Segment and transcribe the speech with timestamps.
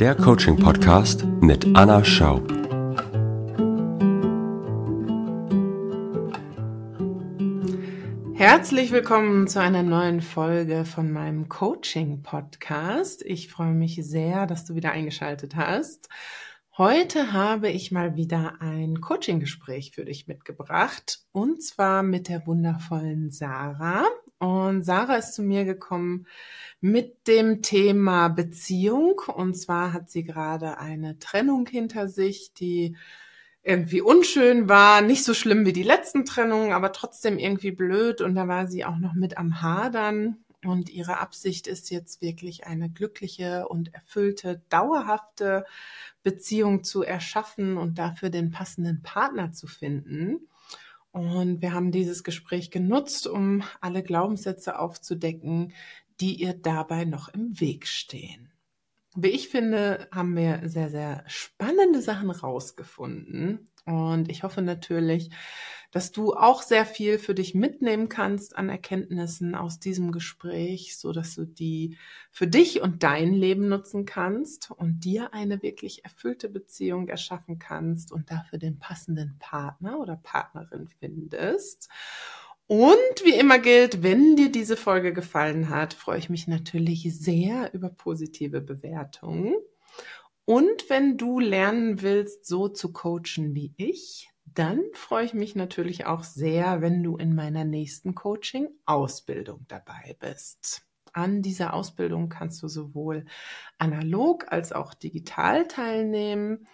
[0.00, 2.52] der Coaching-Podcast mit Anna Schaub.
[8.34, 13.24] Herzlich willkommen zu einer neuen Folge von meinem Coaching-Podcast.
[13.24, 16.10] Ich freue mich sehr, dass du wieder eingeschaltet hast.
[16.76, 23.30] Heute habe ich mal wieder ein Coaching-Gespräch für dich mitgebracht und zwar mit der wundervollen
[23.30, 24.04] Sarah.
[24.38, 26.26] Und Sarah ist zu mir gekommen
[26.80, 29.20] mit dem Thema Beziehung.
[29.34, 32.96] Und zwar hat sie gerade eine Trennung hinter sich, die
[33.62, 38.20] irgendwie unschön war, nicht so schlimm wie die letzten Trennungen, aber trotzdem irgendwie blöd.
[38.20, 40.44] Und da war sie auch noch mit am Hadern.
[40.64, 45.64] Und ihre Absicht ist jetzt wirklich eine glückliche und erfüllte, dauerhafte
[46.22, 50.48] Beziehung zu erschaffen und dafür den passenden Partner zu finden.
[51.16, 55.72] Und wir haben dieses Gespräch genutzt, um alle Glaubenssätze aufzudecken,
[56.20, 58.52] die ihr dabei noch im Weg stehen.
[59.16, 63.70] Wie ich finde, haben wir sehr, sehr spannende Sachen rausgefunden.
[63.86, 65.30] Und ich hoffe natürlich,
[65.92, 71.12] dass du auch sehr viel für dich mitnehmen kannst an Erkenntnissen aus diesem Gespräch, so
[71.12, 71.96] dass du die
[72.30, 78.12] für dich und dein Leben nutzen kannst und dir eine wirklich erfüllte Beziehung erschaffen kannst
[78.12, 81.88] und dafür den passenden Partner oder Partnerin findest.
[82.68, 87.72] Und wie immer gilt, wenn dir diese Folge gefallen hat, freue ich mich natürlich sehr
[87.72, 89.54] über positive Bewertungen.
[90.44, 96.06] Und wenn du lernen willst, so zu coachen wie ich, dann freue ich mich natürlich
[96.06, 100.82] auch sehr, wenn du in meiner nächsten Coaching-Ausbildung dabei bist.
[101.12, 103.26] An dieser Ausbildung kannst du sowohl
[103.78, 106.66] analog als auch digital teilnehmen.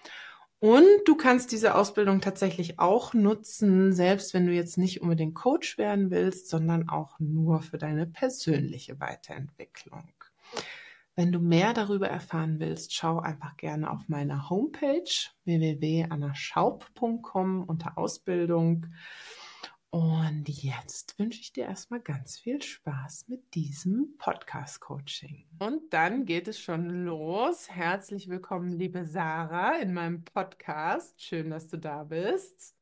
[0.63, 5.77] Und du kannst diese Ausbildung tatsächlich auch nutzen, selbst wenn du jetzt nicht unbedingt Coach
[5.77, 10.13] werden willst, sondern auch nur für deine persönliche Weiterentwicklung.
[11.17, 15.03] Wenn du mehr darüber erfahren willst, schau einfach gerne auf meiner Homepage
[15.43, 18.87] www.annaschaub.com unter Ausbildung.
[19.95, 25.45] Und jetzt wünsche ich dir erstmal ganz viel Spaß mit diesem Podcast-Coaching.
[25.59, 27.69] Und dann geht es schon los.
[27.69, 31.23] Herzlich willkommen, liebe Sarah, in meinem Podcast.
[31.23, 32.75] Schön, dass du da bist.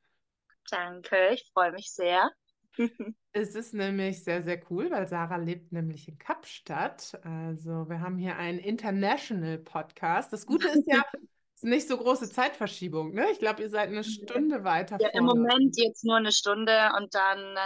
[0.71, 2.31] Danke, ich freue mich sehr.
[3.33, 7.19] Es ist nämlich sehr, sehr cool, weil Sarah lebt nämlich in Kapstadt.
[7.25, 10.33] Also wir haben hier einen International Podcast.
[10.33, 11.05] Das Gute ist ja,
[11.63, 13.13] ist nicht so große Zeitverschiebung.
[13.15, 13.31] Ne?
[13.33, 15.35] Ich glaube, ihr seid eine Stunde weiter Ja, im vorne.
[15.49, 17.57] Moment jetzt nur eine Stunde und dann,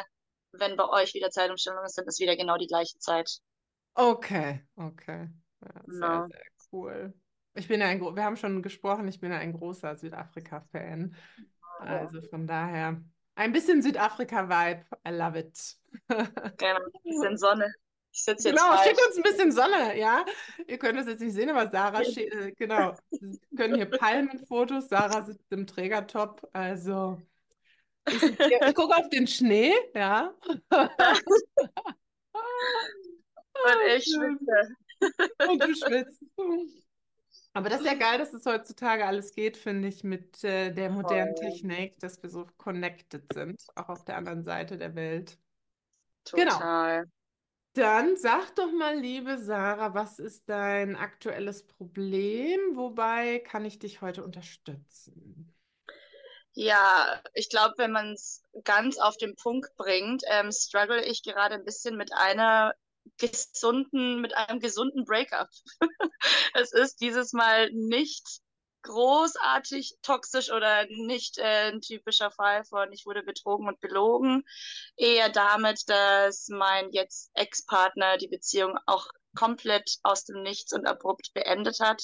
[0.52, 3.40] wenn bei euch wieder Zeitumstellung ist, dann ist wieder genau die gleiche Zeit.
[3.96, 5.28] Okay, okay.
[5.62, 6.28] Ja, sehr, Genau.
[6.28, 7.14] sehr cool.
[7.54, 11.14] Ich bin ja ein, wir haben schon gesprochen, ich bin ja ein großer Südafrika-Fan.
[11.78, 13.02] Also von daher
[13.36, 14.84] ein bisschen Südafrika-Vibe.
[15.06, 15.76] I love it.
[16.58, 17.72] Genau, bisschen Sonne.
[18.14, 20.24] Ich sitze jetzt Genau, schick uns ein bisschen Sonne, ja.
[20.68, 24.88] Ihr könnt das jetzt nicht sehen, aber Sarah, äh, genau, wir können hier Palmenfotos.
[24.88, 26.48] Sarah sitzt im Trägertop.
[26.52, 27.20] Also,
[28.06, 30.32] ich, hier- ich gucke auf den Schnee, ja.
[33.52, 34.38] Und ich Schön.
[34.38, 34.76] schwitze.
[35.48, 36.22] Und du schwitzt.
[37.52, 40.90] Aber das ist ja geil, dass es heutzutage alles geht, finde ich, mit äh, der
[40.90, 41.50] modernen Voll.
[41.50, 45.36] Technik, dass wir so connected sind, auch auf der anderen Seite der Welt.
[46.32, 46.60] Genau.
[47.74, 52.60] Dann sag doch mal, liebe Sarah, was ist dein aktuelles Problem?
[52.74, 55.52] Wobei kann ich dich heute unterstützen?
[56.54, 61.56] Ja, ich glaube, wenn man es ganz auf den Punkt bringt, ähm, struggle ich gerade
[61.56, 62.74] ein bisschen mit einer
[63.18, 65.48] gesunden, mit einem gesunden Breakup.
[66.54, 68.40] Es ist dieses Mal nicht
[68.84, 74.44] großartig toxisch oder nicht äh, ein typischer Fall von ich wurde betrogen und belogen.
[74.96, 81.32] Eher damit, dass mein jetzt Ex-Partner die Beziehung auch komplett aus dem Nichts und abrupt
[81.34, 82.02] beendet hat.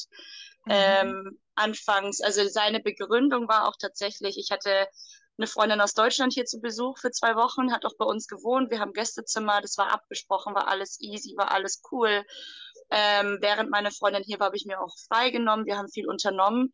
[0.64, 0.72] Mhm.
[0.72, 4.88] Ähm, anfangs, also seine Begründung war auch tatsächlich, ich hatte
[5.40, 8.70] eine Freundin aus Deutschland hier zu Besuch für zwei Wochen, hat auch bei uns gewohnt.
[8.70, 12.24] Wir haben Gästezimmer, das war abgesprochen, war alles easy, war alles cool.
[12.90, 15.66] Ähm, während meine Freundin hier war, habe ich mir auch freigenommen.
[15.66, 16.72] Wir haben viel unternommen.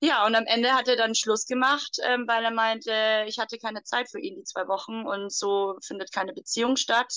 [0.00, 3.58] Ja, und am Ende hat er dann Schluss gemacht, ähm, weil er meinte, ich hatte
[3.58, 7.12] keine Zeit für ihn die zwei Wochen und so findet keine Beziehung statt.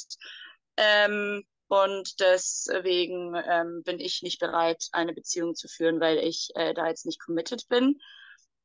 [0.77, 6.73] Ähm, und deswegen ähm, bin ich nicht bereit, eine Beziehung zu führen, weil ich äh,
[6.73, 7.99] da jetzt nicht committed bin.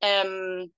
[0.00, 0.72] Ähm,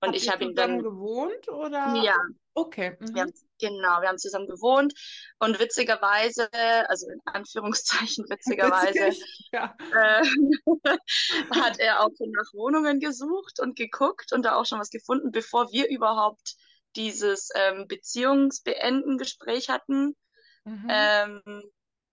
[0.00, 1.94] und Habt ich habe ihn dann, gewohnt oder?
[2.04, 2.14] ja,
[2.54, 2.96] Okay.
[2.98, 3.16] wir Mhm.
[3.22, 4.94] haben, genau, wir haben zusammen gewohnt
[5.38, 6.48] und witzigerweise,
[6.88, 9.24] also in Anführungszeichen witzigerweise, Witzig.
[9.52, 9.76] Ja.
[9.92, 10.24] äh,
[11.60, 15.30] hat er auch schon nach Wohnungen gesucht und geguckt und da auch schon was gefunden,
[15.32, 16.56] bevor wir überhaupt
[16.96, 20.16] dieses ähm, Beziehungsbeenden-Gespräch hatten.
[20.64, 20.86] Mhm.
[20.88, 21.62] Ähm,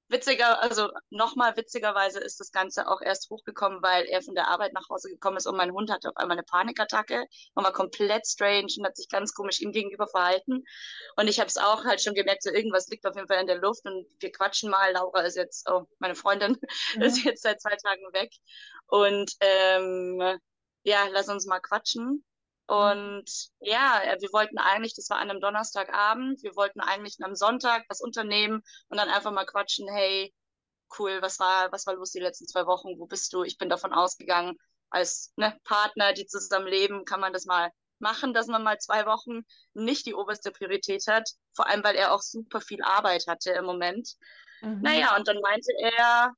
[0.09, 4.73] witziger, also nochmal witzigerweise ist das Ganze auch erst hochgekommen, weil er von der Arbeit
[4.73, 8.25] nach Hause gekommen ist und mein Hund hatte auf einmal eine Panikattacke und war komplett
[8.27, 10.63] strange und hat sich ganz komisch ihm gegenüber verhalten.
[11.15, 13.47] Und ich habe es auch halt schon gemerkt, so irgendwas liegt auf jeden Fall in
[13.47, 14.91] der Luft und wir quatschen mal.
[14.93, 16.57] Laura ist jetzt, oh, meine Freundin
[16.95, 17.05] ja.
[17.05, 18.31] ist jetzt seit zwei Tagen weg.
[18.87, 20.39] Und ähm,
[20.83, 22.23] ja, lass uns mal quatschen.
[22.67, 27.85] Und ja, wir wollten eigentlich, das war an einem Donnerstagabend, wir wollten eigentlich am Sonntag
[27.87, 30.33] was unternehmen und dann einfach mal quatschen, hey,
[30.99, 33.43] cool, was war, was war los die letzten zwei Wochen, wo bist du?
[33.43, 34.57] Ich bin davon ausgegangen,
[34.89, 39.05] als ne, Partner, die zusammen leben, kann man das mal machen, dass man mal zwei
[39.05, 39.41] Wochen
[39.73, 43.65] nicht die oberste Priorität hat, vor allem weil er auch super viel Arbeit hatte im
[43.65, 44.09] Moment.
[44.61, 44.81] Mhm.
[44.81, 46.33] Naja, und dann meinte er,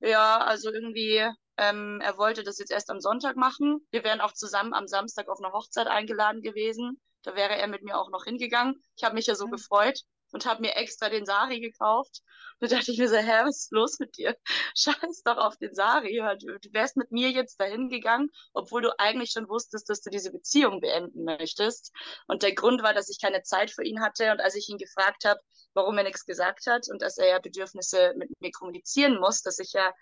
[0.00, 3.86] ja, also irgendwie ähm, er wollte das jetzt erst am Sonntag machen.
[3.90, 7.00] Wir wären auch zusammen am Samstag auf eine Hochzeit eingeladen gewesen.
[7.22, 8.82] Da wäre er mit mir auch noch hingegangen.
[8.96, 9.52] Ich habe mich ja so mhm.
[9.52, 10.00] gefreut
[10.32, 12.22] und habe mir extra den Sari gekauft.
[12.58, 14.36] Und da dachte ich mir so, hä, was ist los mit dir?
[14.76, 16.20] Scheiß doch auf den Sari.
[16.40, 20.10] Du, du wärst mit mir jetzt dahin gegangen, obwohl du eigentlich schon wusstest, dass du
[20.10, 21.92] diese Beziehung beenden möchtest.
[22.26, 24.32] Und der Grund war, dass ich keine Zeit für ihn hatte.
[24.32, 25.40] Und als ich ihn gefragt habe,
[25.72, 29.60] warum er nichts gesagt hat und dass er ja Bedürfnisse mit mir kommunizieren muss, dass
[29.60, 29.92] ich ja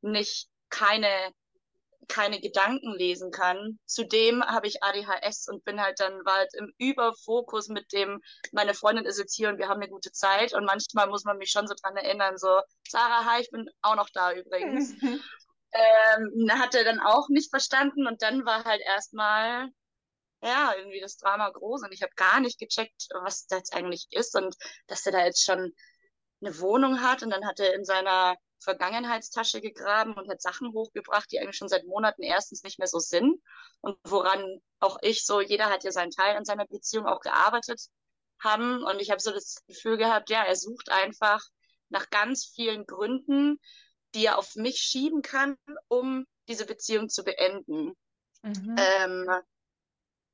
[0.00, 1.32] nicht keine
[2.08, 3.78] keine Gedanken lesen kann.
[3.86, 8.20] Zudem habe ich ADHS und bin halt dann bald im Überfokus mit dem,
[8.52, 11.38] meine Freundin ist jetzt hier und wir haben eine gute Zeit und manchmal muss man
[11.38, 14.90] mich schon so dran erinnern, so, Sarah, hi, ich bin auch noch da übrigens.
[15.72, 19.68] ähm, hat er dann auch nicht verstanden und dann war halt erstmal,
[20.42, 24.36] ja, irgendwie das Drama groß und ich habe gar nicht gecheckt, was das eigentlich ist
[24.36, 24.54] und
[24.86, 25.72] dass er da jetzt schon
[26.40, 31.30] eine Wohnung hat und dann hat er in seiner Vergangenheitstasche gegraben und hat Sachen hochgebracht,
[31.30, 33.40] die eigentlich schon seit Monaten erstens nicht mehr so sind
[33.80, 37.88] und woran auch ich so, jeder hat ja seinen Teil in seiner Beziehung auch gearbeitet
[38.40, 41.40] haben und ich habe so das Gefühl gehabt, ja, er sucht einfach
[41.88, 43.60] nach ganz vielen Gründen,
[44.14, 45.56] die er auf mich schieben kann,
[45.88, 47.94] um diese Beziehung zu beenden.
[48.42, 48.76] Mhm.
[48.78, 49.30] Ähm,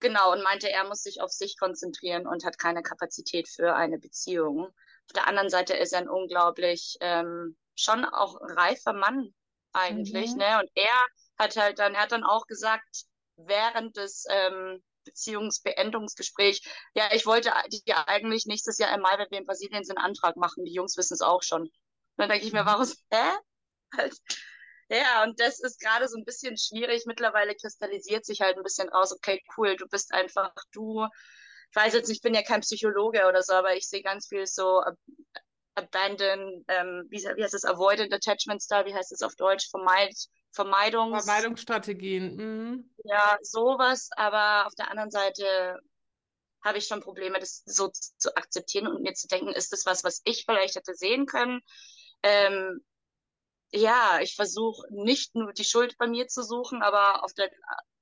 [0.00, 3.98] genau, und meinte, er muss sich auf sich konzentrieren und hat keine Kapazität für eine
[3.98, 4.66] Beziehung.
[4.66, 9.34] Auf der anderen Seite ist er ein unglaublich ähm, schon auch ein reifer Mann
[9.72, 10.38] eigentlich, mhm.
[10.38, 10.60] ne?
[10.60, 11.06] Und er
[11.38, 13.04] hat halt dann, er hat dann auch gesagt,
[13.36, 16.62] während des ähm, Beziehungsbeendungsgespräch,
[16.94, 20.06] ja, ich wollte die eigentlich nächstes Jahr im Mai, wenn wir in Brasilien sind, einen
[20.06, 20.64] Antrag machen.
[20.64, 21.62] Die Jungs wissen es auch schon.
[21.62, 21.70] Und
[22.16, 22.66] dann denke ich mir, mhm.
[22.66, 23.30] warum, hä?
[23.96, 24.14] Halt,
[24.88, 27.04] ja, und das ist gerade so ein bisschen schwierig.
[27.06, 31.06] Mittlerweile kristallisiert sich halt ein bisschen raus, okay, cool, du bist einfach du.
[31.70, 34.46] Ich weiß jetzt, ich bin ja kein Psychologe oder so, aber ich sehe ganz viel
[34.46, 34.82] so
[35.82, 40.14] Abandon, ähm, wie, wie heißt es, Avoidant Attachment Style, wie heißt es auf Deutsch, Vermeid,
[40.52, 42.36] Vermeidungs Vermeidungsstrategien.
[42.36, 42.94] Mhm.
[43.04, 45.80] Ja, sowas, aber auf der anderen Seite
[46.62, 50.04] habe ich schon Probleme, das so zu akzeptieren und mir zu denken, ist das was,
[50.04, 51.60] was ich vielleicht hätte sehen können?
[52.22, 52.84] Ähm,
[53.72, 57.50] ja, ich versuche nicht nur die Schuld bei mir zu suchen, aber auf der,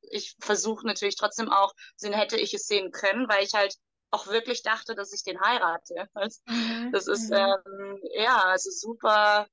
[0.01, 1.73] ich versuche natürlich trotzdem auch,
[2.03, 3.77] hätte ich es sehen können, weil ich halt
[4.11, 6.09] auch wirklich dachte, dass ich den heirate.
[6.47, 6.91] Mhm.
[6.93, 7.37] Das ist, mhm.
[7.37, 9.47] ähm, ja, also super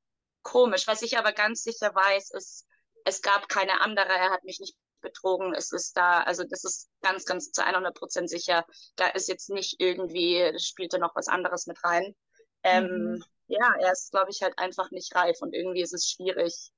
[0.43, 0.87] komisch.
[0.87, 2.65] Was ich aber ganz sicher weiß, ist,
[3.03, 5.53] es gab keine andere, er hat mich nicht betrogen.
[5.53, 8.65] Es ist da, also das ist ganz, ganz zu 100 Prozent sicher.
[8.95, 12.15] Da ist jetzt nicht irgendwie, das spielte noch was anderes mit rein.
[12.63, 13.23] Ähm, mhm.
[13.47, 16.71] Ja, er ist, glaube ich, halt einfach nicht reif und irgendwie ist es schwierig,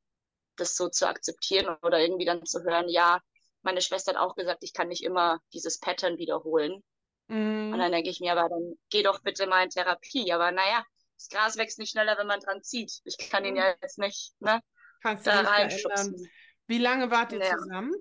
[0.57, 3.21] das so zu akzeptieren oder irgendwie dann zu hören, ja,
[3.61, 6.83] meine Schwester hat auch gesagt, ich kann nicht immer dieses Pattern wiederholen.
[7.27, 7.73] Mhm.
[7.73, 10.31] Und dann denke ich mir, aber dann geh doch bitte mal in Therapie.
[10.31, 10.83] Aber naja,
[11.17, 13.01] das Gras wächst nicht schneller, wenn man dran zieht.
[13.05, 14.61] Ich kann ihn ja jetzt nicht, ne?
[15.01, 16.29] Kannst da reinschubsen.
[16.67, 17.55] Wie lange wart ihr ja.
[17.57, 17.93] zusammen?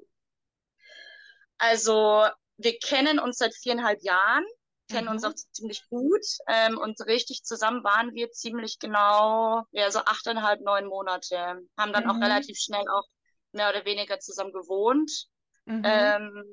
[1.59, 4.45] Also, wir kennen uns seit viereinhalb Jahren,
[4.91, 5.13] kennen mhm.
[5.13, 10.61] uns auch ziemlich gut ähm, und richtig zusammen waren wir ziemlich genau, ja, so achteinhalb,
[10.61, 11.37] neun Monate.
[11.77, 12.11] Haben dann mhm.
[12.11, 13.05] auch relativ schnell auch
[13.53, 15.29] mehr oder weniger zusammen gewohnt.
[15.65, 15.83] Mhm.
[15.85, 16.45] Ähm,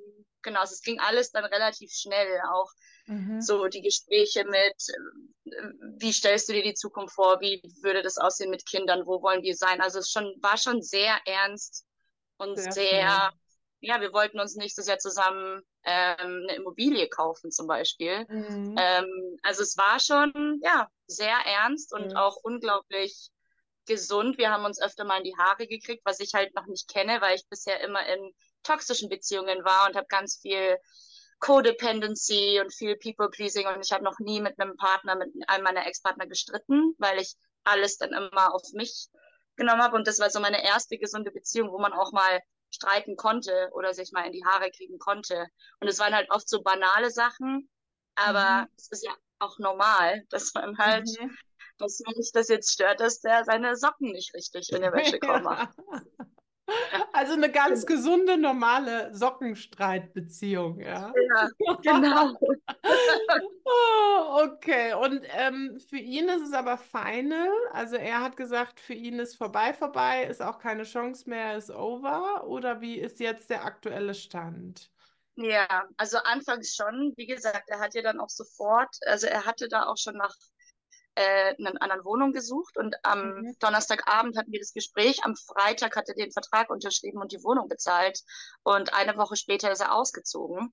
[0.43, 2.41] genau, also es ging alles dann relativ schnell.
[2.51, 2.71] Auch
[3.07, 3.41] mhm.
[3.41, 4.75] so die Gespräche mit,
[5.45, 5.51] äh,
[5.97, 9.41] wie stellst du dir die Zukunft vor, wie würde das aussehen mit Kindern, wo wollen
[9.41, 9.81] wir sein?
[9.81, 11.85] Also es schon, war schon sehr ernst
[12.37, 13.33] und sehr, sehr
[13.83, 18.25] ja, wir wollten uns nächstes Jahr zusammen ähm, eine Immobilie kaufen zum Beispiel.
[18.29, 18.75] Mhm.
[18.77, 22.15] Ähm, also es war schon, ja, sehr ernst und mhm.
[22.15, 23.29] auch unglaublich
[23.85, 24.37] gesund.
[24.37, 27.19] Wir haben uns öfter mal in die Haare gekriegt, was ich halt noch nicht kenne,
[27.19, 28.33] weil ich bisher immer in
[28.63, 30.77] toxischen Beziehungen war und habe ganz viel
[31.39, 35.85] Codependency und viel People-Pleasing und ich habe noch nie mit einem Partner, mit einem meiner
[35.85, 39.07] Ex-Partner gestritten, weil ich alles dann immer auf mich
[39.55, 42.39] genommen habe und das war so meine erste gesunde Beziehung, wo man auch mal
[42.71, 45.47] streiten konnte oder sich mal in die Haare kriegen konnte.
[45.79, 47.69] Und es waren halt oft so banale Sachen,
[48.15, 48.67] aber mhm.
[48.77, 51.37] es ist ja auch normal, dass man halt mhm
[51.77, 55.75] dass mich das jetzt stört, dass der seine Socken nicht richtig in der Wäschekorb macht.
[57.23, 58.01] Also eine ganz genau.
[58.01, 61.13] gesunde, normale Sockenstreitbeziehung, ja.
[61.29, 62.33] Ja, genau.
[63.63, 67.47] oh, okay, und ähm, für ihn ist es aber final.
[67.71, 71.71] Also er hat gesagt, für ihn ist vorbei, vorbei, ist auch keine Chance mehr, ist
[71.71, 72.45] over.
[72.45, 74.91] Oder wie ist jetzt der aktuelle Stand?
[75.37, 77.13] Ja, also anfangs schon.
[77.15, 80.35] Wie gesagt, er hat ja dann auch sofort, also er hatte da auch schon nach
[81.15, 83.55] äh, einer anderen Wohnung gesucht und am mhm.
[83.59, 85.23] Donnerstagabend hatten wir das Gespräch.
[85.23, 88.19] Am Freitag hat er den Vertrag unterschrieben und die Wohnung bezahlt.
[88.63, 90.71] Und eine Woche später ist er ausgezogen.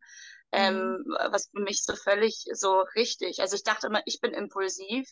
[0.52, 1.16] Ähm, mhm.
[1.20, 3.40] Ähm, was für mich so völlig so richtig.
[3.40, 5.09] Also ich dachte immer, ich bin impulsiv.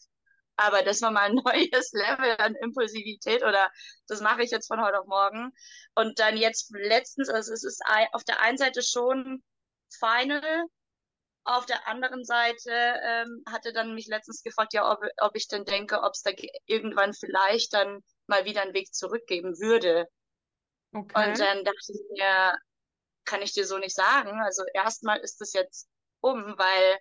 [0.56, 3.70] Aber das war mal ein neues Level an Impulsivität oder
[4.08, 5.52] das mache ich jetzt von heute auf morgen.
[5.94, 7.80] Und dann jetzt letztens, also es ist
[8.12, 9.42] auf der einen Seite schon
[9.90, 10.64] final,
[11.44, 15.64] auf der anderen Seite ähm, hatte dann mich letztens gefragt, ja, ob, ob ich denn
[15.64, 16.30] denke, ob es da
[16.66, 20.06] irgendwann vielleicht dann mal wieder einen Weg zurückgeben würde.
[20.92, 21.28] Okay.
[21.30, 22.58] Und dann dachte ich mir,
[23.24, 24.40] kann ich dir so nicht sagen.
[24.42, 25.88] Also erstmal ist es jetzt
[26.20, 26.98] um, weil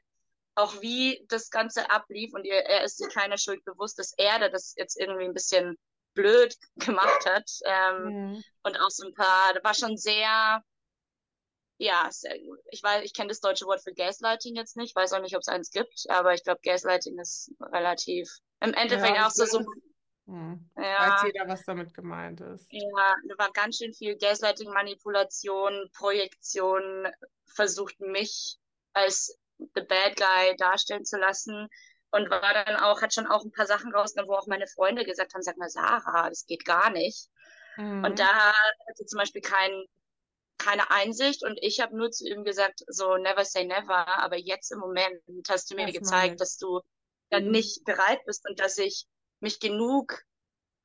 [0.55, 4.49] auch wie das Ganze ablief und er, er ist sich keine Schuld bewusst, dass er
[4.49, 5.77] das jetzt irgendwie ein bisschen
[6.13, 7.49] blöd gemacht hat.
[7.65, 8.43] Ähm, mhm.
[8.63, 10.61] Und auch so ein paar, da war schon sehr,
[11.77, 12.59] ja, sehr gut.
[12.71, 15.41] Ich weiß, ich kenne das deutsche Wort für Gaslighting jetzt nicht, weiß auch nicht, ob
[15.41, 18.29] es eins gibt, aber ich glaube, Gaslighting ist relativ
[18.59, 19.63] im Endeffekt ja, auch so, so
[20.27, 20.69] hm.
[20.75, 22.67] Ja, Weiß jeder, was damit gemeint ist.
[22.69, 27.07] Ja, da war ganz schön viel Gaslighting, Manipulation, Projektion,
[27.45, 28.57] versucht mich
[28.93, 31.69] als the bad guy darstellen zu lassen
[32.11, 35.05] und war dann auch, hat schon auch ein paar Sachen rausgenommen, wo auch meine Freunde
[35.05, 37.29] gesagt haben, sag mal, Sarah, das geht gar nicht.
[37.77, 38.03] Mhm.
[38.03, 38.53] Und da
[38.87, 39.71] hatte zum Beispiel kein,
[40.57, 44.71] keine Einsicht und ich habe nur zu ihm gesagt, so never say never, aber jetzt
[44.71, 46.81] im Moment hast du mir das gezeigt, dass du
[47.29, 47.51] dann mhm.
[47.51, 49.05] nicht bereit bist und dass ich
[49.39, 50.21] mich genug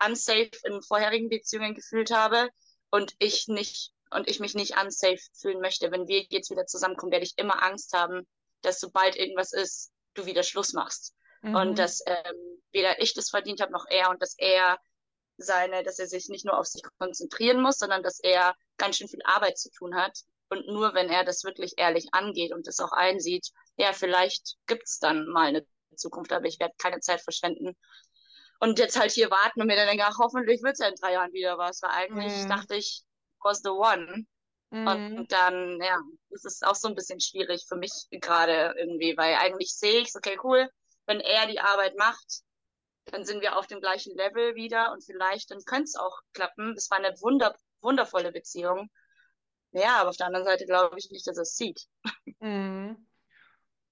[0.05, 2.49] unsafe in vorherigen Beziehungen gefühlt habe
[2.91, 5.91] und ich nicht und ich mich nicht unsafe fühlen möchte.
[5.91, 8.27] Wenn wir jetzt wieder zusammenkommen, werde ich immer Angst haben,
[8.61, 11.15] dass sobald irgendwas ist, du wieder Schluss machst.
[11.41, 11.55] Mhm.
[11.55, 14.79] Und dass ähm, weder ich das verdient habe noch er und dass er
[15.37, 19.09] seine, dass er sich nicht nur auf sich konzentrieren muss, sondern dass er ganz schön
[19.09, 20.19] viel Arbeit zu tun hat.
[20.49, 24.99] Und nur wenn er das wirklich ehrlich angeht und das auch einsieht, ja, vielleicht gibt's
[24.99, 27.75] dann mal eine Zukunft, aber ich werde keine Zeit verschwenden,
[28.63, 30.95] und jetzt halt hier warten und mir dann denken, ach, hoffentlich wird es ja in
[30.95, 31.83] drei Jahren wieder was.
[31.83, 32.49] Weil eigentlich mhm.
[32.49, 33.03] dachte ich,
[33.41, 34.25] was the one.
[34.71, 34.87] Mhm.
[34.87, 35.99] Und dann, ja,
[36.31, 40.11] das ist auch so ein bisschen schwierig für mich gerade irgendwie, weil eigentlich sehe ich
[40.11, 40.71] es, okay, cool,
[41.07, 42.43] wenn er die Arbeit macht,
[43.07, 46.75] dann sind wir auf dem gleichen Level wieder und vielleicht, dann könnte es auch klappen.
[46.77, 48.89] Es war eine wunder, wundervolle Beziehung.
[49.73, 51.87] Ja, aber auf der anderen Seite glaube ich nicht, dass es sieht.
[52.41, 53.07] Mhm.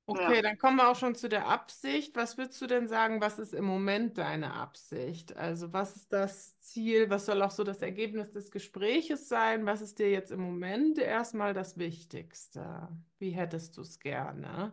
[0.07, 0.43] Okay, ja.
[0.43, 2.17] dann kommen wir auch schon zu der Absicht.
[2.17, 5.37] Was würdest du denn sagen, was ist im Moment deine Absicht?
[5.37, 7.11] Also was ist das Ziel?
[7.11, 9.67] Was soll auch so das Ergebnis des Gespräches sein?
[9.67, 12.89] Was ist dir jetzt im Moment erstmal das Wichtigste?
[13.19, 14.73] Wie hättest du es gerne?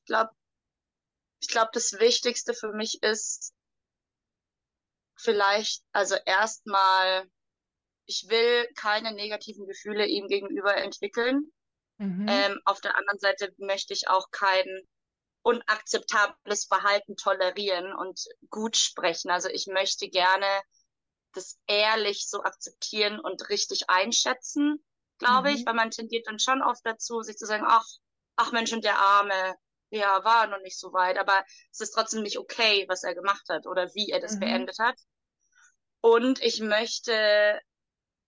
[0.00, 0.30] Ich glaube,
[1.40, 3.54] ich glaube, das Wichtigste für mich ist
[5.16, 7.28] vielleicht, also erstmal,
[8.06, 11.52] ich will keine negativen Gefühle ihm gegenüber entwickeln.
[11.98, 12.26] Mhm.
[12.28, 14.66] Ähm, auf der anderen Seite möchte ich auch kein
[15.42, 19.30] unakzeptables Verhalten tolerieren und gut sprechen.
[19.30, 20.46] Also ich möchte gerne
[21.32, 24.84] das ehrlich so akzeptieren und richtig einschätzen,
[25.18, 25.56] glaube mhm.
[25.56, 27.86] ich, weil man tendiert dann schon oft dazu, sich zu sagen, ach,
[28.36, 29.54] ach Mensch, und der Arme,
[29.90, 33.48] ja, war noch nicht so weit, aber es ist trotzdem nicht okay, was er gemacht
[33.48, 34.40] hat oder wie er das mhm.
[34.40, 34.96] beendet hat.
[36.00, 37.60] Und ich möchte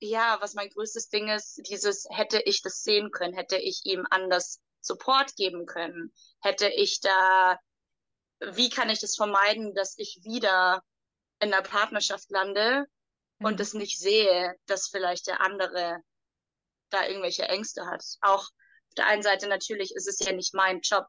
[0.03, 4.05] ja, was mein größtes Ding ist, dieses hätte ich das sehen können, hätte ich ihm
[4.11, 7.57] anders Support geben können, hätte ich da,
[8.41, 10.83] wie kann ich das vermeiden, dass ich wieder
[11.39, 12.85] in der Partnerschaft lande
[13.39, 13.47] mhm.
[13.47, 15.99] und es nicht sehe, dass vielleicht der andere
[16.91, 18.03] da irgendwelche Ängste hat.
[18.23, 21.07] Auch auf der einen Seite natürlich ist es ja nicht mein Job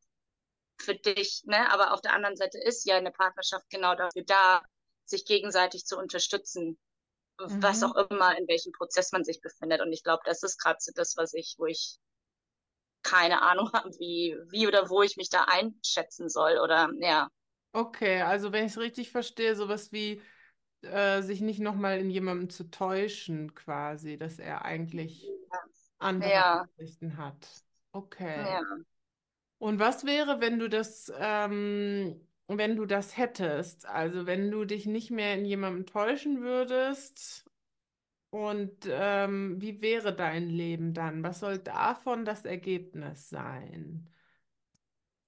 [0.78, 4.62] für dich, ne, aber auf der anderen Seite ist ja eine Partnerschaft genau dafür da,
[5.06, 6.78] sich gegenseitig zu unterstützen
[7.40, 7.64] mhm.
[7.64, 9.82] was auch immer, in welchem Prozess man sich befindet.
[9.82, 11.98] Und ich glaube, das ist gerade so das, was ich, wo ich
[13.02, 17.30] keine Ahnung habe, wie, wie oder wo ich mich da einschätzen soll oder ja.
[17.74, 20.22] Okay, also wenn ich es richtig verstehe, sowas wie
[20.82, 25.60] äh, sich nicht nochmal in jemandem zu täuschen, quasi, dass er eigentlich ja.
[25.98, 26.68] andere ja.
[26.78, 27.48] Ansichten hat.
[27.92, 28.42] Okay.
[28.42, 28.62] Ja.
[29.64, 34.88] Und was wäre, wenn du das ähm, wenn du das hättest, also wenn du dich
[34.88, 37.46] nicht mehr in jemandem täuschen würdest,
[38.30, 41.24] und ähm, wie wäre dein Leben dann?
[41.24, 44.10] Was soll davon das Ergebnis sein?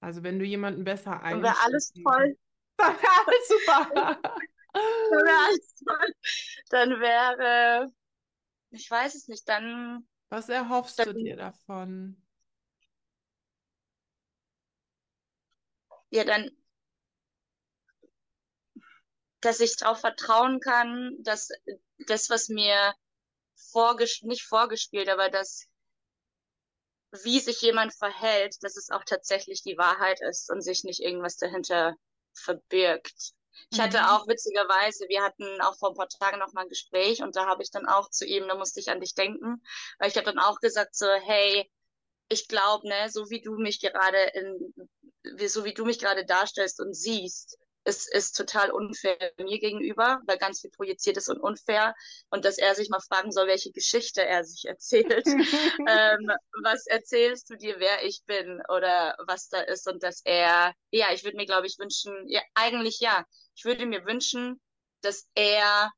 [0.01, 2.37] Also wenn du jemanden besser einschätzen Wäre alles toll.
[2.75, 4.19] Dann wäre super.
[4.73, 6.13] dann wäre alles toll.
[6.71, 7.89] Dann wäre,
[8.71, 10.05] ich weiß es nicht, dann.
[10.27, 12.24] Was erhoffst dann, du dir davon?
[16.15, 16.49] Ja, dann,
[19.39, 21.47] dass ich darauf vertrauen kann, dass
[22.07, 22.93] das, was mir
[23.71, 25.67] vorges nicht vorgespielt, aber das,
[27.23, 31.37] wie sich jemand verhält, dass es auch tatsächlich die Wahrheit ist und sich nicht irgendwas
[31.37, 31.95] dahinter
[32.33, 33.33] verbirgt.
[33.71, 34.11] Ich hatte Mhm.
[34.11, 37.47] auch witzigerweise, wir hatten auch vor ein paar Tagen noch mal ein Gespräch und da
[37.47, 39.63] habe ich dann auch zu ihm, da musste ich an dich denken,
[39.97, 41.71] weil ich habe dann auch gesagt so, hey,
[42.29, 44.73] ich glaube, ne, so wie du mich gerade in,
[45.35, 50.19] wie, so wie du mich gerade darstellst und siehst, ist, ist total unfair mir gegenüber,
[50.25, 51.93] weil ganz viel projiziert ist und unfair.
[52.29, 55.25] Und dass er sich mal fragen soll, welche Geschichte er sich erzählt.
[55.87, 56.31] ähm,
[56.63, 59.87] was erzählst du dir, wer ich bin oder was da ist?
[59.87, 63.23] Und dass er, ja, ich würde mir, glaube ich, wünschen, ja, eigentlich ja,
[63.55, 64.59] ich würde mir wünschen,
[65.01, 65.91] dass er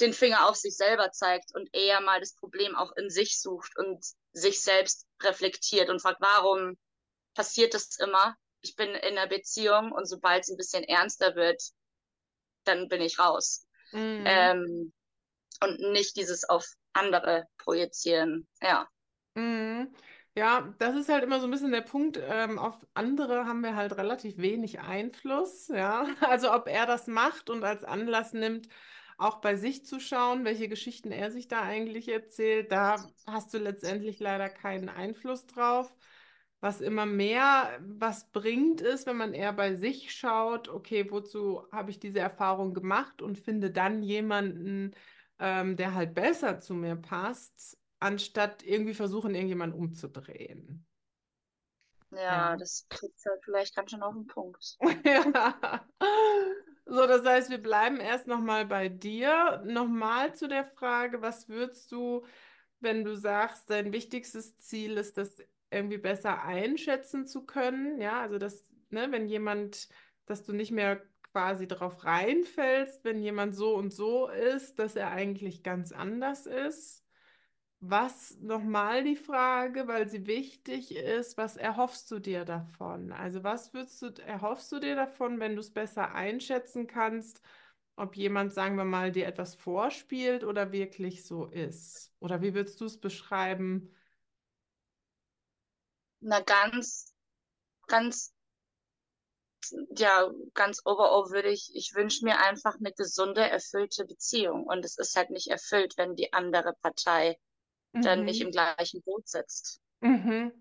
[0.00, 3.76] den Finger auf sich selber zeigt und eher mal das Problem auch in sich sucht
[3.76, 6.78] und sich selbst reflektiert und fragt, warum
[7.34, 8.36] passiert das immer?
[8.60, 11.62] Ich bin in einer Beziehung und sobald es ein bisschen ernster wird,
[12.64, 13.66] dann bin ich raus.
[13.92, 14.24] Mhm.
[14.26, 14.92] Ähm,
[15.62, 18.46] und nicht dieses auf andere projizieren.
[18.62, 18.88] Ja.
[19.34, 19.94] Mhm.
[20.36, 22.18] Ja, das ist halt immer so ein bisschen der Punkt.
[22.22, 25.68] Ähm, auf andere haben wir halt relativ wenig Einfluss.
[25.68, 28.68] Ja, also ob er das macht und als Anlass nimmt,
[29.18, 33.58] auch bei sich zu schauen, welche Geschichten er sich da eigentlich erzählt, da hast du
[33.58, 35.94] letztendlich leider keinen Einfluss drauf.
[36.60, 41.90] Was immer mehr was bringt, ist, wenn man eher bei sich schaut, okay, wozu habe
[41.90, 44.92] ich diese Erfahrung gemacht und finde dann jemanden,
[45.38, 50.86] ähm, der halt besser zu mir passt, anstatt irgendwie versuchen, irgendjemanden umzudrehen.
[52.10, 54.76] Ja, das trifft halt vielleicht ganz schön auf den Punkt.
[55.04, 55.84] Ja.
[56.84, 59.62] So, das heißt, wir bleiben erst nochmal bei dir.
[59.64, 62.24] Nochmal zu der Frage, was würdest du,
[62.80, 65.36] wenn du sagst, dein wichtigstes Ziel ist, das
[65.70, 68.00] irgendwie besser einschätzen zu können?
[68.00, 69.88] Ja, also das, ne, wenn jemand,
[70.26, 71.02] dass du nicht mehr
[71.32, 77.04] quasi darauf reinfällst, wenn jemand so und so ist, dass er eigentlich ganz anders ist.
[77.82, 83.10] Was nochmal die Frage, weil sie wichtig ist, was erhoffst du dir davon?
[83.12, 87.40] Also was würdest du, erhoffst du dir davon, wenn du es besser einschätzen kannst,
[87.96, 92.12] ob jemand, sagen wir mal, dir etwas vorspielt oder wirklich so ist?
[92.20, 93.90] Oder wie würdest du es beschreiben?
[96.20, 97.12] Na, ganz,
[97.88, 98.34] ganz,
[99.96, 104.64] ja, ganz overall würde ich, ich wünsche mir einfach eine gesunde, erfüllte Beziehung.
[104.66, 107.38] Und es ist halt nicht erfüllt, wenn die andere Partei
[108.00, 108.42] dann nicht Mhm.
[108.42, 109.80] im gleichen Boot sitzt.
[110.00, 110.52] Mhm.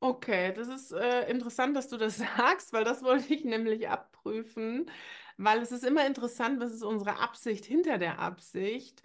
[0.00, 4.90] Okay, das ist äh, interessant, dass du das sagst, weil das wollte ich nämlich abprüfen,
[5.38, 9.02] weil es ist immer interessant, was ist unsere Absicht hinter der Absicht.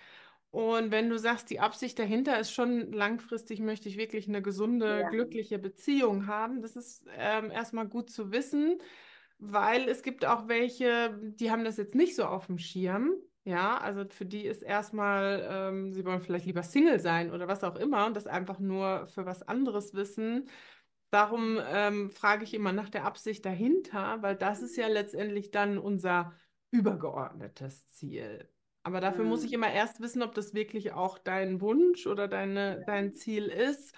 [0.53, 5.01] Und wenn du sagst, die Absicht dahinter ist schon langfristig, möchte ich wirklich eine gesunde,
[5.01, 5.09] Ja.
[5.09, 8.77] glückliche Beziehung haben, das ist ähm, erstmal gut zu wissen,
[9.39, 13.15] weil es gibt auch welche, die haben das jetzt nicht so auf dem Schirm.
[13.45, 17.63] Ja, also für die ist erstmal, ähm, sie wollen vielleicht lieber Single sein oder was
[17.63, 20.47] auch immer und das einfach nur für was anderes wissen.
[21.09, 25.79] Darum ähm, frage ich immer nach der Absicht dahinter, weil das ist ja letztendlich dann
[25.79, 26.33] unser
[26.71, 28.47] übergeordnetes Ziel.
[28.83, 32.83] Aber dafür muss ich immer erst wissen, ob das wirklich auch dein Wunsch oder deine,
[32.85, 33.93] dein Ziel ist.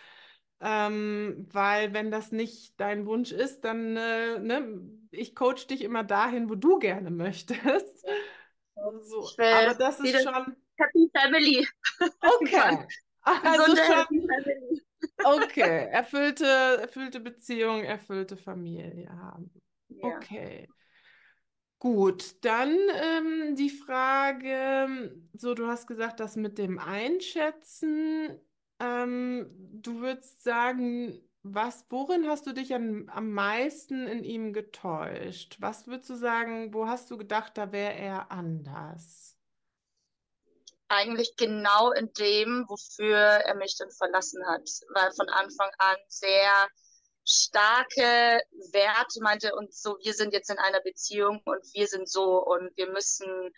[0.61, 6.03] Ähm, weil wenn das nicht dein Wunsch ist, dann, äh, ne, ich coach dich immer
[6.03, 8.05] dahin, wo du gerne möchtest.
[8.77, 11.67] So, will aber das ist wieder schon Happy Family.
[12.21, 12.85] okay.
[13.27, 14.79] Also schon.
[15.23, 19.49] Okay, erfüllte, erfüllte Beziehung, erfüllte Familie haben.
[19.87, 20.17] Ja.
[20.17, 20.67] Okay,
[21.79, 22.43] gut.
[22.43, 28.39] Dann ähm, die Frage, so du hast gesagt, das mit dem Einschätzen.
[28.79, 29.47] Ähm,
[29.81, 35.57] du würdest sagen, was, worin hast du dich am, am meisten in ihm getäuscht?
[35.59, 39.37] Was würdest du sagen, wo hast du gedacht, da wäre er anders?
[40.87, 46.67] Eigentlich genau in dem, wofür er mich dann verlassen hat, weil von Anfang an sehr
[47.25, 52.43] starke Werte meinte und so, wir sind jetzt in einer Beziehung und wir sind so
[52.43, 53.51] und wir müssen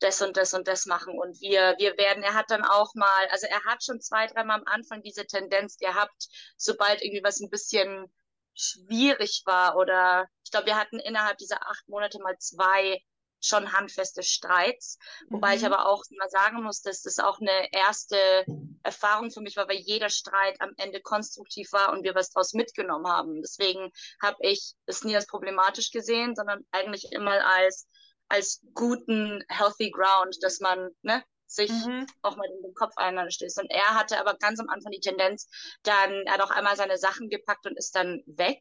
[0.00, 3.28] das und das und das machen und wir, wir werden, er hat dann auch mal,
[3.30, 7.50] also er hat schon zwei, dreimal am Anfang diese Tendenz gehabt, sobald irgendwie was ein
[7.50, 8.10] bisschen
[8.54, 13.02] schwierig war oder ich glaube, wir hatten innerhalb dieser acht Monate mal zwei
[13.40, 14.98] schon handfeste Streits.
[15.28, 15.72] Wobei ich Mhm.
[15.72, 18.44] aber auch mal sagen muss, dass das auch eine erste
[18.82, 22.52] Erfahrung für mich war, weil jeder Streit am Ende konstruktiv war und wir was daraus
[22.54, 23.40] mitgenommen haben.
[23.42, 23.90] Deswegen
[24.22, 27.88] habe ich es nie als problematisch gesehen, sondern eigentlich immer als,
[28.28, 31.22] als guten, healthy ground, dass man ne,
[31.54, 32.06] sich Mhm.
[32.22, 33.60] auch mal in den Kopf einander stößt.
[33.60, 35.48] Und er hatte aber ganz am Anfang die Tendenz,
[35.82, 38.60] dann, er hat auch einmal seine Sachen gepackt und ist dann weg.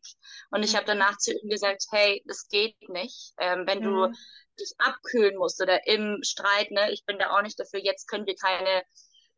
[0.52, 0.88] Und ich habe Mhm.
[0.88, 3.34] danach zu ihm gesagt, hey, das geht nicht.
[3.40, 4.14] Ähm, wenn du Mhm.
[4.60, 8.26] dich abkühlen musst oder im Streit, ne, ich bin da auch nicht dafür, jetzt können
[8.26, 8.84] wir keine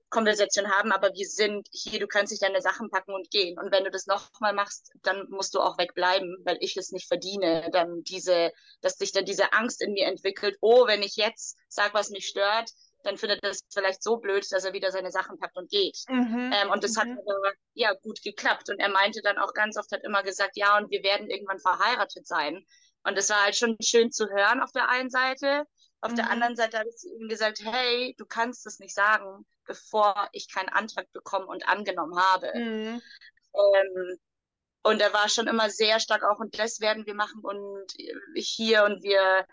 [0.09, 3.57] Konversation haben, aber wir sind hier, du kannst dich deine Sachen packen und gehen.
[3.57, 7.07] Und wenn du das nochmal machst, dann musst du auch wegbleiben, weil ich es nicht
[7.07, 11.57] verdiene, dann diese, dass sich dann diese Angst in mir entwickelt, oh, wenn ich jetzt
[11.69, 12.71] sag, was mich stört,
[13.03, 15.97] dann findet das vielleicht so blöd, dass er wieder seine Sachen packt und geht.
[16.09, 16.51] Mhm.
[16.53, 17.19] Ähm, und das hat Mhm.
[17.19, 18.69] aber ja gut geklappt.
[18.69, 21.59] Und er meinte dann auch ganz oft, hat immer gesagt, ja, und wir werden irgendwann
[21.59, 22.65] verheiratet sein.
[23.03, 25.65] Und es war halt schon schön zu hören auf der einen Seite.
[26.01, 26.31] Auf der Mhm.
[26.31, 30.51] anderen Seite habe ich zu ihm gesagt, hey, du kannst das nicht sagen, bevor ich
[30.51, 32.51] keinen Antrag bekommen und angenommen habe.
[32.55, 33.01] Mhm.
[33.53, 34.17] Ähm,
[34.83, 37.85] und er war schon immer sehr stark auch, und das werden wir machen und
[38.35, 39.45] hier und wir,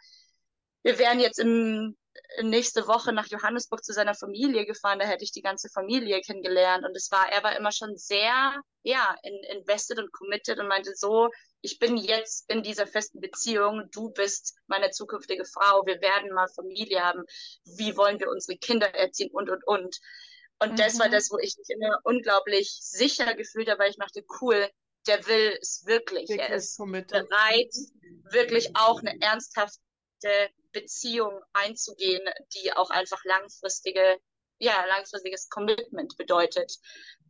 [0.83, 1.97] wir wären jetzt im,
[2.43, 6.85] nächste Woche nach Johannesburg zu seiner Familie gefahren, da hätte ich die ganze Familie kennengelernt
[6.87, 10.93] und es war, er war immer schon sehr, ja, in, invested und committed und meinte
[10.95, 11.29] so,
[11.61, 16.49] ich bin jetzt in dieser festen Beziehung, du bist meine zukünftige Frau, wir werden mal
[16.55, 17.25] Familie haben,
[17.65, 19.99] wie wollen wir unsere Kinder erziehen und, und, und.
[20.61, 21.13] Und das war Mhm.
[21.13, 24.69] das, wo ich mich immer unglaublich sicher gefühlt habe, weil ich dachte, cool,
[25.07, 26.37] der will es wirklich.
[26.37, 27.11] Er Wirklich ist committed.
[27.11, 27.73] bereit,
[28.31, 29.15] wirklich auch eine
[30.23, 32.23] ernsthafte Beziehung einzugehen,
[32.55, 34.19] die auch einfach langfristige,
[34.59, 36.79] ja, langfristiges Commitment bedeutet.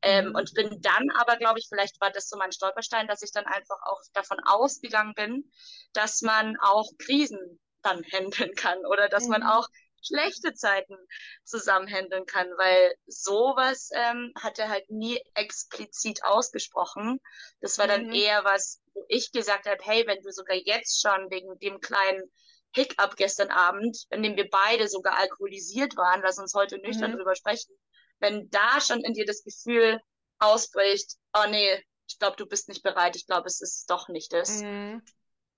[0.02, 0.34] Ähm, Mhm.
[0.34, 3.46] und bin dann aber, glaube ich, vielleicht war das so mein Stolperstein, dass ich dann
[3.46, 5.50] einfach auch davon ausgegangen bin,
[5.92, 9.42] dass man auch Krisen dann handeln kann oder dass man Mhm.
[9.42, 9.66] auch
[10.00, 10.96] schlechte Zeiten
[11.44, 17.20] zusammen handeln kann, weil sowas ähm, hat er halt nie explizit ausgesprochen.
[17.60, 18.10] Das war dann Mhm.
[18.10, 22.30] eher was, wo ich gesagt habe, hey, wenn du sogar jetzt schon wegen dem kleinen
[22.74, 27.16] Hiccup gestern Abend, in dem wir beide sogar alkoholisiert waren, lass uns heute nüchtern Mhm.
[27.16, 27.74] drüber sprechen,
[28.20, 30.00] wenn da schon in dir das Gefühl
[30.38, 34.32] ausbricht, oh nee, ich glaube, du bist nicht bereit, ich glaube, es ist doch nicht
[34.32, 35.02] das, Mhm.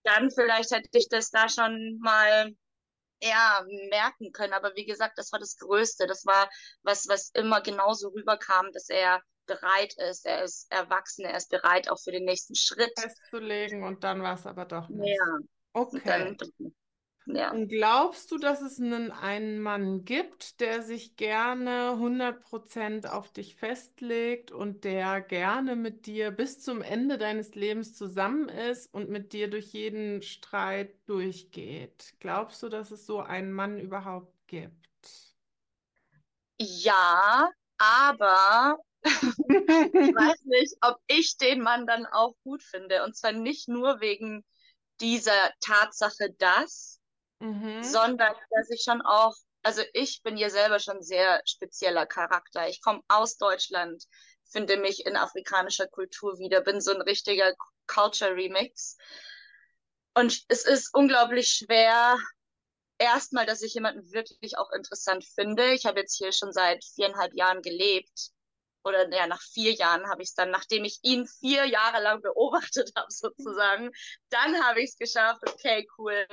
[0.02, 2.52] dann vielleicht hätte ich das da schon mal
[3.22, 4.54] ja, merken können.
[4.54, 6.06] Aber wie gesagt, das war das Größte.
[6.06, 6.48] Das war
[6.82, 10.26] was, was immer genauso rüberkam, dass er bereit ist.
[10.26, 12.92] Er ist erwachsen, er ist bereit auch für den nächsten Schritt.
[12.98, 15.18] Festzulegen und dann war es aber doch nicht.
[15.18, 15.38] Ja,
[15.72, 16.02] Okay.
[16.04, 16.36] dann,
[17.34, 17.50] ja.
[17.52, 23.56] Und glaubst du, dass es einen, einen Mann gibt, der sich gerne 100% auf dich
[23.56, 29.32] festlegt und der gerne mit dir bis zum Ende deines Lebens zusammen ist und mit
[29.32, 32.14] dir durch jeden Streit durchgeht?
[32.20, 34.76] Glaubst du, dass es so einen Mann überhaupt gibt?
[36.58, 43.02] Ja, aber ich weiß nicht, ob ich den Mann dann auch gut finde.
[43.04, 44.44] Und zwar nicht nur wegen
[45.00, 46.99] dieser Tatsache, dass,
[47.40, 47.82] Mhm.
[47.82, 52.68] sondern dass ich schon auch, also ich bin ja selber schon sehr spezieller Charakter.
[52.68, 54.04] Ich komme aus Deutschland,
[54.50, 57.52] finde mich in afrikanischer Kultur wieder, bin so ein richtiger
[57.86, 58.96] Culture Remix.
[60.14, 62.18] Und es ist unglaublich schwer,
[62.98, 65.72] erstmal, dass ich jemanden wirklich auch interessant finde.
[65.72, 68.30] Ich habe jetzt hier schon seit viereinhalb Jahren gelebt.
[68.82, 72.22] Oder ja, nach vier Jahren habe ich es dann, nachdem ich ihn vier Jahre lang
[72.22, 73.90] beobachtet habe, sozusagen,
[74.30, 75.42] dann habe ich es geschafft.
[75.46, 76.26] Okay, cool,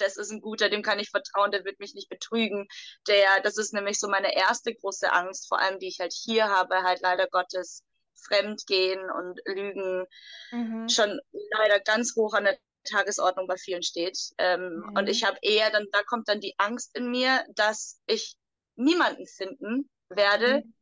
[0.00, 2.66] das ist ein guter, dem kann ich vertrauen, der wird mich nicht betrügen.
[3.06, 6.48] Der, das ist nämlich so meine erste große Angst, vor allem die ich halt hier
[6.48, 7.82] habe, halt leider Gottes
[8.26, 10.04] Fremdgehen und Lügen
[10.52, 10.88] Mhm.
[10.88, 11.20] schon
[11.58, 14.18] leider ganz hoch an der Tagesordnung bei vielen steht.
[14.38, 14.96] Ähm, Mhm.
[14.96, 18.36] Und ich habe eher dann, da kommt dann die Angst in mir, dass ich
[18.76, 20.72] niemanden finden werde, Mhm.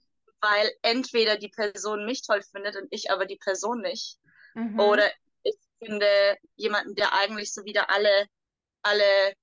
[0.41, 4.19] weil entweder die Person mich toll findet und ich aber die Person nicht.
[4.55, 4.81] Mhm.
[4.81, 5.11] Oder
[5.43, 8.27] ich finde jemanden, der eigentlich so wieder alle,
[8.87, 9.35] alle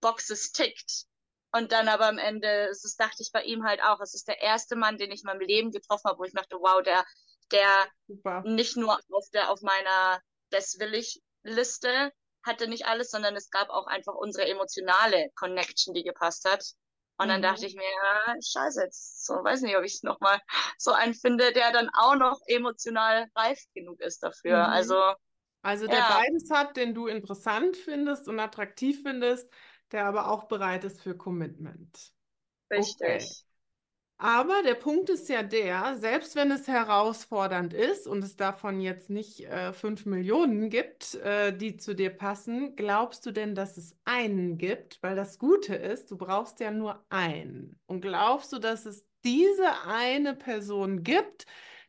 [0.00, 1.06] Boxes tickt.
[1.54, 4.40] Und dann aber am Ende, das dachte ich bei ihm halt auch, es ist der
[4.40, 7.04] erste Mann, den ich in meinem Leben getroffen habe, wo ich dachte, wow, der,
[7.50, 8.44] der Super.
[8.44, 12.12] nicht nur auf der, auf meiner Das will ich Liste
[12.44, 16.64] hatte nicht alles, sondern es gab auch einfach unsere emotionale Connection, die gepasst hat.
[17.18, 17.42] Und dann Mhm.
[17.42, 20.40] dachte ich mir, ja, scheiße, jetzt so, weiß nicht, ob ich nochmal
[20.78, 24.58] so einen finde, der dann auch noch emotional reif genug ist dafür.
[24.58, 24.72] Mhm.
[24.72, 25.14] Also,
[25.62, 26.08] Also der Ja.
[26.08, 29.48] beides hat, den du interessant findest und attraktiv findest,
[29.92, 32.12] der aber auch bereit ist für Commitment.
[32.70, 33.22] richtig.
[33.22, 33.36] Okay.
[34.18, 39.10] Aber der Punkt ist ja der, selbst wenn es herausfordernd ist und es davon jetzt
[39.10, 43.96] nicht äh, fünf Millionen gibt, äh, die zu dir passen, glaubst du denn, dass es
[44.04, 45.02] einen gibt?
[45.02, 47.80] Weil das Gute ist, du brauchst ja nur einen.
[47.86, 51.46] Und glaubst du, dass es diese eine Person gibt,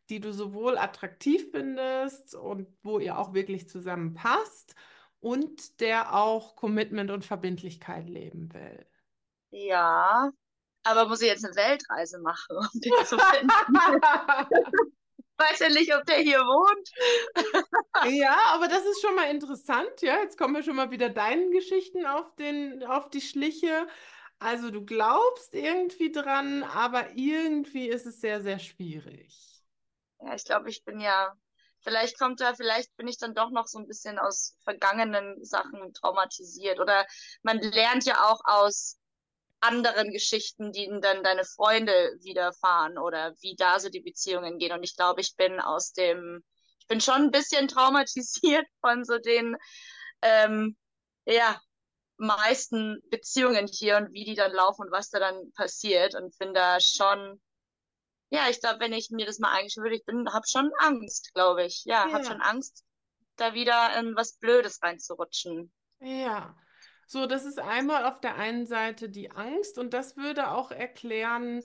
[0.10, 4.76] die du sowohl attraktiv findest und wo ihr auch wirklich zusammenpasst
[5.20, 8.86] und der auch Commitment und Verbindlichkeit leben will?
[9.52, 10.32] Ja,
[10.84, 13.50] aber muss ich jetzt eine Weltreise machen, um den zu finden?
[15.38, 16.90] Weiß ja nicht, ob der hier wohnt.
[18.14, 20.02] ja, aber das ist schon mal interessant.
[20.02, 23.88] Ja, jetzt kommen wir schon mal wieder deinen Geschichten auf den, auf die Schliche.
[24.40, 29.53] Also du glaubst irgendwie dran, aber irgendwie ist es sehr, sehr schwierig.
[30.26, 31.34] Ja, ich glaube, ich bin ja,
[31.82, 35.94] vielleicht kommt da, vielleicht bin ich dann doch noch so ein bisschen aus vergangenen Sachen
[35.94, 36.80] traumatisiert.
[36.80, 37.06] Oder
[37.42, 38.98] man lernt ja auch aus
[39.62, 44.74] anderen Geschichten, die dann deine Freunde widerfahren oder wie da so die Beziehungen gehen.
[44.74, 46.44] Und ich glaube, ich bin aus dem,
[46.80, 49.56] ich bin schon ein bisschen traumatisiert von so den,
[50.22, 50.78] ähm,
[51.26, 51.62] ja,
[52.18, 56.54] meisten Beziehungen hier und wie die dann laufen und was da dann passiert und bin
[56.54, 57.42] da schon,
[58.34, 61.32] ja, ich glaube, wenn ich mir das mal eingeschrieben würde, ich bin, habe schon Angst,
[61.36, 61.84] glaube ich.
[61.86, 62.14] Ja, ja.
[62.14, 62.84] habe schon Angst,
[63.36, 65.72] da wieder in was Blödes reinzurutschen.
[66.00, 66.58] Ja.
[67.06, 71.62] So, das ist einmal auf der einen Seite die Angst und das würde auch erklären,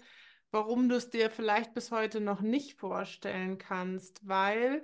[0.51, 4.83] warum du es dir vielleicht bis heute noch nicht vorstellen kannst, weil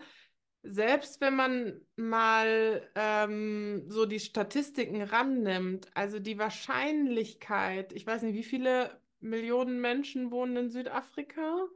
[0.62, 8.36] selbst wenn man mal ähm, so die Statistiken rannimmt, also die Wahrscheinlichkeit, ich weiß nicht,
[8.36, 11.66] wie viele Millionen Menschen wohnen in Südafrika?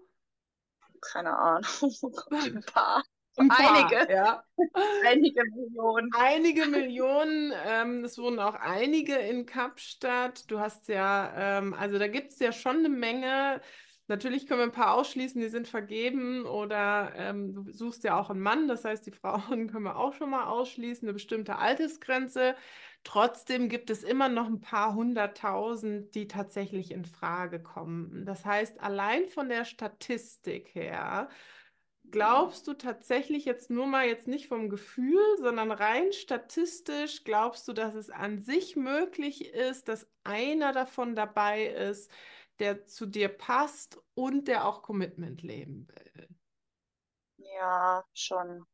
[1.00, 1.64] Keine Ahnung,
[2.30, 3.02] ein paar.
[3.37, 4.12] Ein paar, einige.
[4.12, 4.42] Ja.
[5.06, 6.11] einige Millionen.
[6.16, 7.52] Einige Millionen.
[7.66, 10.50] Ähm, es wohnen auch einige in Kapstadt.
[10.50, 13.61] Du hast ja, ähm, also da gibt es ja schon eine Menge.
[14.08, 18.30] Natürlich können wir ein paar ausschließen, die sind vergeben oder ähm, du suchst ja auch
[18.30, 22.56] einen Mann, das heißt, die Frauen können wir auch schon mal ausschließen, eine bestimmte Altersgrenze.
[23.04, 28.26] Trotzdem gibt es immer noch ein paar hunderttausend, die tatsächlich in Frage kommen.
[28.26, 31.28] Das heißt, allein von der Statistik her
[32.11, 37.72] Glaubst du tatsächlich jetzt nur mal jetzt nicht vom Gefühl, sondern rein statistisch, glaubst du,
[37.74, 42.11] dass es an sich möglich ist, dass einer davon dabei ist,
[42.61, 46.28] der zu dir passt und der auch Commitment leben will?
[47.37, 48.64] Ja, schon.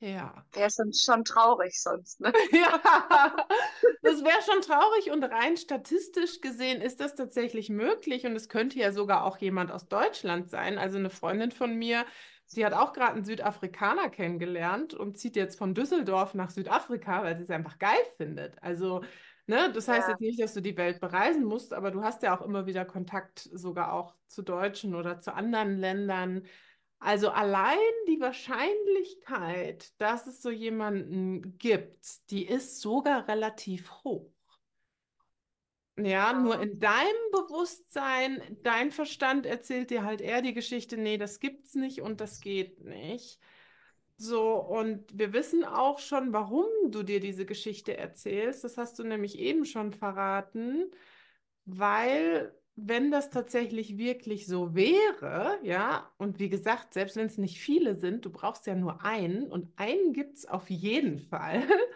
[0.00, 0.46] Ja.
[0.52, 2.32] Wäre schon, schon traurig sonst, ne?
[2.52, 2.80] ja,
[4.02, 8.78] das wäre schon traurig und rein statistisch gesehen ist das tatsächlich möglich und es könnte
[8.78, 10.78] ja sogar auch jemand aus Deutschland sein.
[10.78, 12.06] Also eine Freundin von mir
[12.52, 17.36] Sie hat auch gerade einen Südafrikaner kennengelernt und zieht jetzt von Düsseldorf nach Südafrika, weil
[17.36, 18.60] sie es einfach geil findet.
[18.60, 19.04] Also,
[19.46, 20.14] ne, das heißt ja.
[20.14, 22.84] jetzt nicht, dass du die Welt bereisen musst, aber du hast ja auch immer wieder
[22.84, 26.42] Kontakt sogar auch zu Deutschen oder zu anderen Ländern.
[27.00, 34.30] Also allein die Wahrscheinlichkeit, dass es so jemanden gibt, die ist sogar relativ hoch.
[35.96, 41.40] Ja, nur in deinem Bewusstsein, dein Verstand erzählt dir halt eher die Geschichte, nee, das
[41.40, 43.40] gibt's nicht und das geht nicht.
[44.16, 48.64] So, und wir wissen auch schon, warum du dir diese Geschichte erzählst.
[48.64, 50.90] Das hast du nämlich eben schon verraten,
[51.64, 52.54] weil
[52.88, 57.96] wenn das tatsächlich wirklich so wäre, ja, und wie gesagt, selbst wenn es nicht viele
[57.96, 61.62] sind, du brauchst ja nur einen und einen gibt es auf jeden Fall.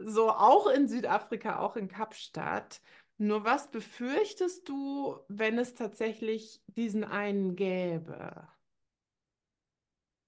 [0.00, 2.80] So, auch in Südafrika, auch in Kapstadt.
[3.16, 8.46] Nur was befürchtest du, wenn es tatsächlich diesen einen gäbe?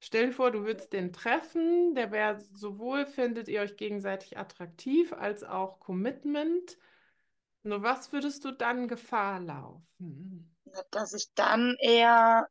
[0.00, 5.12] Stell dir vor, du würdest den treffen, der wäre sowohl findet ihr euch gegenseitig attraktiv
[5.12, 6.78] als auch Commitment.
[7.62, 10.54] Nur was würdest du dann Gefahr laufen?
[10.90, 12.48] Dass ich dann eher,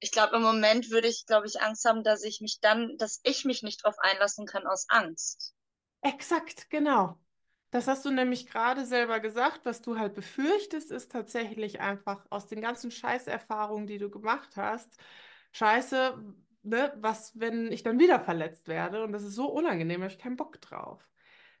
[0.00, 3.20] ich glaube, im Moment würde ich, glaube ich, Angst haben, dass ich mich dann, dass
[3.22, 5.54] ich mich nicht drauf einlassen kann aus Angst.
[6.02, 7.18] Exakt, genau.
[7.70, 9.60] Das hast du nämlich gerade selber gesagt.
[9.64, 14.96] Was du halt befürchtest, ist tatsächlich einfach aus den ganzen Scheißerfahrungen, die du gemacht hast.
[15.52, 16.18] Scheiße,
[16.62, 19.04] ne, was, wenn ich dann wieder verletzt werde?
[19.04, 21.09] Und das ist so unangenehm, da habe ich keinen Bock drauf.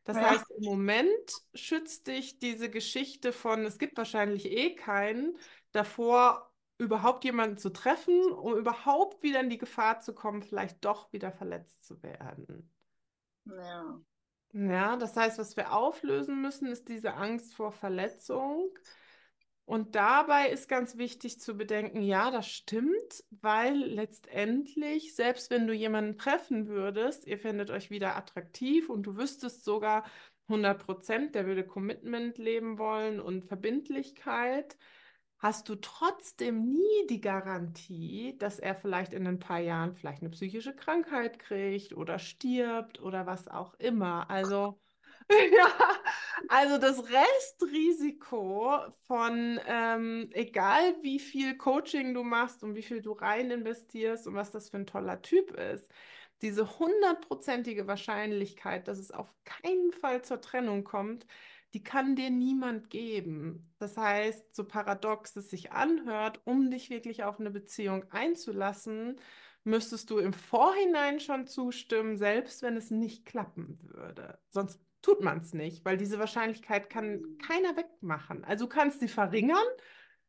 [0.04, 0.30] Das ja.
[0.30, 5.36] heißt, im Moment schützt dich diese Geschichte von, es gibt wahrscheinlich eh keinen,
[5.72, 11.12] davor überhaupt jemanden zu treffen, um überhaupt wieder in die Gefahr zu kommen, vielleicht doch
[11.12, 12.72] wieder verletzt zu werden.
[13.44, 14.00] Ja.
[14.52, 18.70] Ja, das heißt, was wir auflösen müssen, ist diese Angst vor Verletzung.
[19.64, 25.72] Und dabei ist ganz wichtig zu bedenken, ja, das stimmt, weil letztendlich, selbst wenn du
[25.72, 30.04] jemanden treffen würdest, ihr findet euch wieder attraktiv und du wüsstest sogar
[30.48, 34.76] 100 Prozent, der würde Commitment leben wollen und Verbindlichkeit,
[35.38, 40.30] hast du trotzdem nie die Garantie, dass er vielleicht in ein paar Jahren vielleicht eine
[40.30, 44.28] psychische Krankheit kriegt oder stirbt oder was auch immer.
[44.30, 44.80] Also,
[45.56, 45.72] ja,
[46.48, 53.12] also das Restrisiko von, ähm, egal wie viel Coaching du machst und wie viel du
[53.12, 55.90] rein investierst und was das für ein toller Typ ist,
[56.42, 61.26] diese hundertprozentige Wahrscheinlichkeit, dass es auf keinen Fall zur Trennung kommt,
[61.74, 63.72] die kann dir niemand geben.
[63.78, 69.20] Das heißt, so paradox es sich anhört, um dich wirklich auf eine Beziehung einzulassen,
[69.64, 74.38] müsstest du im Vorhinein schon zustimmen, selbst wenn es nicht klappen würde.
[74.48, 78.44] Sonst tut man es nicht, weil diese Wahrscheinlichkeit kann keiner wegmachen.
[78.44, 79.66] Also du kannst sie verringern,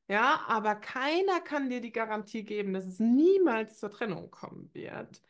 [0.08, 5.22] ja, aber keiner kann dir die Garantie geben, dass es niemals zur Trennung kommen wird.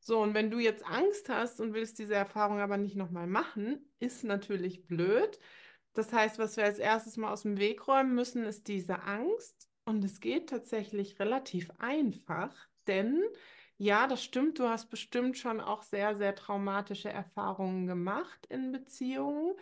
[0.00, 3.90] So, und wenn du jetzt Angst hast und willst diese Erfahrung aber nicht nochmal machen,
[4.00, 5.38] ist natürlich blöd.
[5.94, 9.68] Das heißt, was wir als erstes mal aus dem Weg räumen müssen, ist diese Angst.
[9.84, 12.54] Und es geht tatsächlich relativ einfach,
[12.86, 13.22] denn
[13.78, 19.54] ja, das stimmt, du hast bestimmt schon auch sehr, sehr traumatische Erfahrungen gemacht in Beziehungen.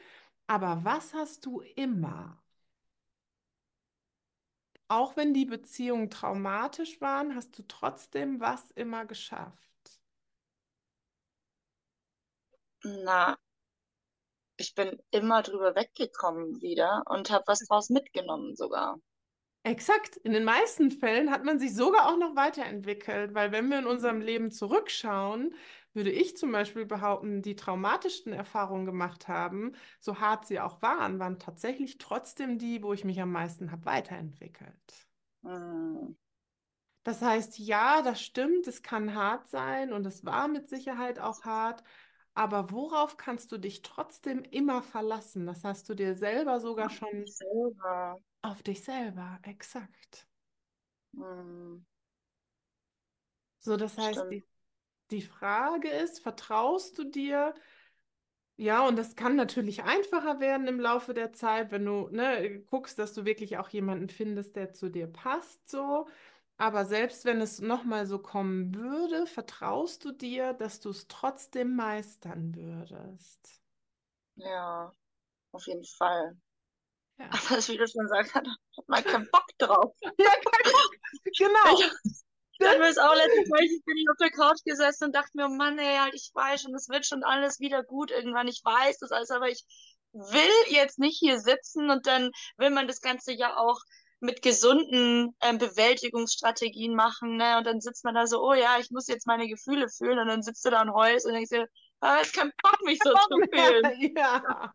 [0.46, 2.42] Aber was hast du immer?
[4.86, 9.98] Auch wenn die Beziehungen traumatisch waren, hast du trotzdem was immer geschafft.
[13.04, 13.36] Na,
[14.56, 18.98] ich bin immer drüber weggekommen wieder und habe was draus mitgenommen sogar.
[19.64, 20.16] Exakt.
[20.16, 23.86] In den meisten Fällen hat man sich sogar auch noch weiterentwickelt, weil wenn wir in
[23.86, 25.54] unserem Leben zurückschauen,
[25.94, 31.18] würde ich zum Beispiel behaupten, die traumatischsten Erfahrungen gemacht haben, so hart sie auch waren,
[31.18, 35.06] waren tatsächlich trotzdem die, wo ich mich am meisten habe weiterentwickelt.
[35.44, 36.16] Hm.
[37.04, 41.42] Das heißt, ja, das stimmt, es kann hart sein und es war mit Sicherheit auch
[41.44, 41.82] hart,
[42.34, 45.46] aber worauf kannst du dich trotzdem immer verlassen?
[45.46, 48.18] Das hast du dir selber sogar schon Selber.
[48.42, 50.26] auf dich selber, exakt.
[51.14, 51.84] Hm.
[53.60, 54.32] So, das heißt, Stimmt.
[54.32, 54.44] die,
[55.10, 57.54] die Frage ist, vertraust du dir?
[58.56, 62.98] Ja, und das kann natürlich einfacher werden im Laufe der Zeit, wenn du, ne, guckst,
[62.98, 66.06] dass du wirklich auch jemanden findest, der zu dir passt, so.
[66.62, 71.74] Aber selbst wenn es nochmal so kommen würde, vertraust du dir, dass du es trotzdem
[71.74, 73.60] meistern würdest?
[74.36, 74.94] Ja,
[75.50, 76.36] auf jeden Fall.
[77.18, 77.24] Ja.
[77.30, 79.92] Aber wie du schon sagst, hat, hat man keinen Bock drauf.
[81.36, 81.80] Genau.
[82.58, 85.30] Ich habe mir das auch letztes Mal, ich bin auf der Couch gesessen und dachte
[85.34, 88.46] mir, oh Mann, ey, halt, ich weiß schon, es wird schon alles wieder gut irgendwann.
[88.46, 89.64] Ich weiß das alles, aber ich
[90.12, 93.80] will jetzt nicht hier sitzen und dann will man das Ganze ja auch
[94.22, 97.58] mit gesunden ähm, Bewältigungsstrategien machen, ne?
[97.58, 100.28] Und dann sitzt man da so, oh ja, ich muss jetzt meine Gefühle fühlen und
[100.28, 101.68] dann sitzt du da und heulst und denkst dir,
[102.00, 104.12] ah, ich kein Bock, mich so zu fühlen.
[104.16, 104.74] Ja.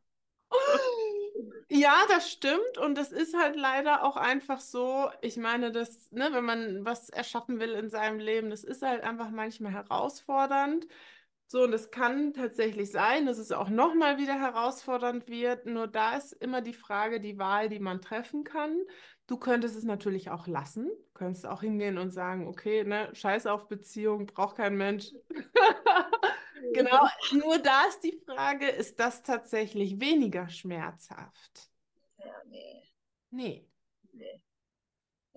[1.69, 5.09] Ja, das stimmt und das ist halt leider auch einfach so.
[5.21, 9.03] Ich meine, das, ne, wenn man was erschaffen will in seinem Leben, das ist halt
[9.03, 10.87] einfach manchmal herausfordernd.
[11.49, 15.65] So, und es kann tatsächlich sein, dass es auch nochmal wieder herausfordernd wird.
[15.65, 18.77] Nur da ist immer die Frage, die Wahl, die man treffen kann.
[19.27, 20.85] Du könntest es natürlich auch lassen.
[20.87, 25.11] Du könntest auch hingehen und sagen, okay, ne, scheiß auf Beziehung, braucht kein Mensch.
[26.73, 31.69] Genau, nur da ist die Frage, ist das tatsächlich weniger schmerzhaft?
[32.17, 32.83] Ja, nee.
[33.31, 33.65] Nee.
[34.13, 34.41] nee.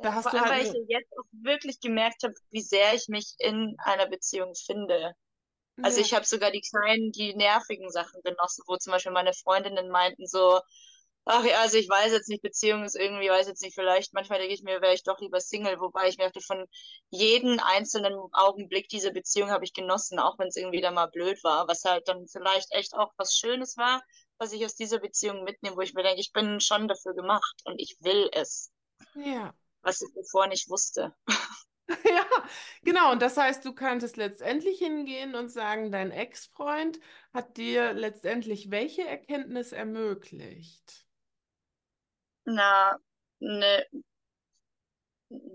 [0.03, 2.95] Da hast vor du allem, halt weil ich jetzt auch wirklich gemerkt habe, wie sehr
[2.95, 5.13] ich mich in einer Beziehung finde.
[5.83, 6.07] Also Ja.
[6.07, 10.27] ich habe sogar die kleinen, die nervigen Sachen genossen, wo zum Beispiel meine Freundinnen meinten
[10.27, 10.61] so,
[11.31, 14.39] ach ja, also ich weiß jetzt nicht, Beziehung ist irgendwie, weiß jetzt nicht, vielleicht, manchmal
[14.39, 16.67] denke ich mir, wäre ich doch lieber Single, wobei ich mir dachte, von
[17.11, 21.43] jedem einzelnen Augenblick dieser Beziehung habe ich genossen, auch wenn es irgendwie da mal blöd
[21.45, 24.03] war, was halt dann vielleicht echt auch was Schönes war,
[24.39, 27.61] was ich aus dieser Beziehung mitnehme, wo ich mir denke, ich bin schon dafür gemacht
[27.65, 28.71] und ich will es,
[29.15, 29.55] Ja.
[29.83, 31.15] was ich zuvor nicht wusste.
[32.05, 32.25] Ja,
[32.85, 33.13] genau.
[33.13, 37.01] Und das heißt, du könntest letztendlich hingehen und sagen, dein Ex-Freund
[37.33, 41.07] hat dir letztendlich welche Erkenntnis ermöglicht?
[42.55, 42.97] Na,
[43.39, 43.87] ne,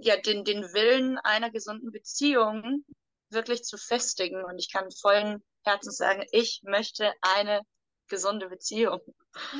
[0.01, 2.85] ja, den, den Willen einer gesunden Beziehung
[3.29, 4.43] wirklich zu festigen.
[4.43, 7.61] Und ich kann vollen Herzens sagen, ich möchte eine
[8.07, 9.01] gesunde Beziehung.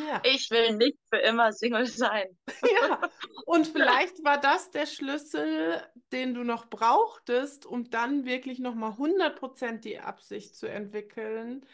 [0.08, 0.22] Ja.
[0.24, 2.38] Ich will nicht für immer Single sein.
[2.82, 3.00] Ja,
[3.46, 9.80] und vielleicht war das der Schlüssel, den du noch brauchtest, um dann wirklich nochmal 100%
[9.80, 11.66] die Absicht zu entwickeln,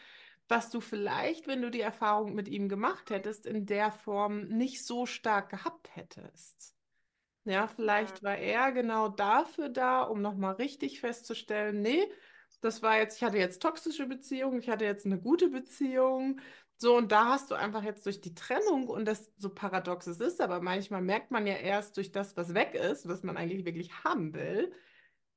[0.48, 4.84] was du vielleicht, wenn du die Erfahrung mit ihm gemacht hättest, in der Form nicht
[4.84, 6.74] so stark gehabt hättest.
[7.44, 12.08] Ja, vielleicht war er genau dafür da, um nochmal richtig festzustellen, nee,
[12.60, 16.40] das war jetzt, ich hatte jetzt toxische Beziehungen, ich hatte jetzt eine gute Beziehung.
[16.76, 20.20] So, und da hast du einfach jetzt durch die Trennung und das so paradox es
[20.20, 23.64] ist, aber manchmal merkt man ja erst durch das, was weg ist, was man eigentlich
[23.64, 24.72] wirklich haben will,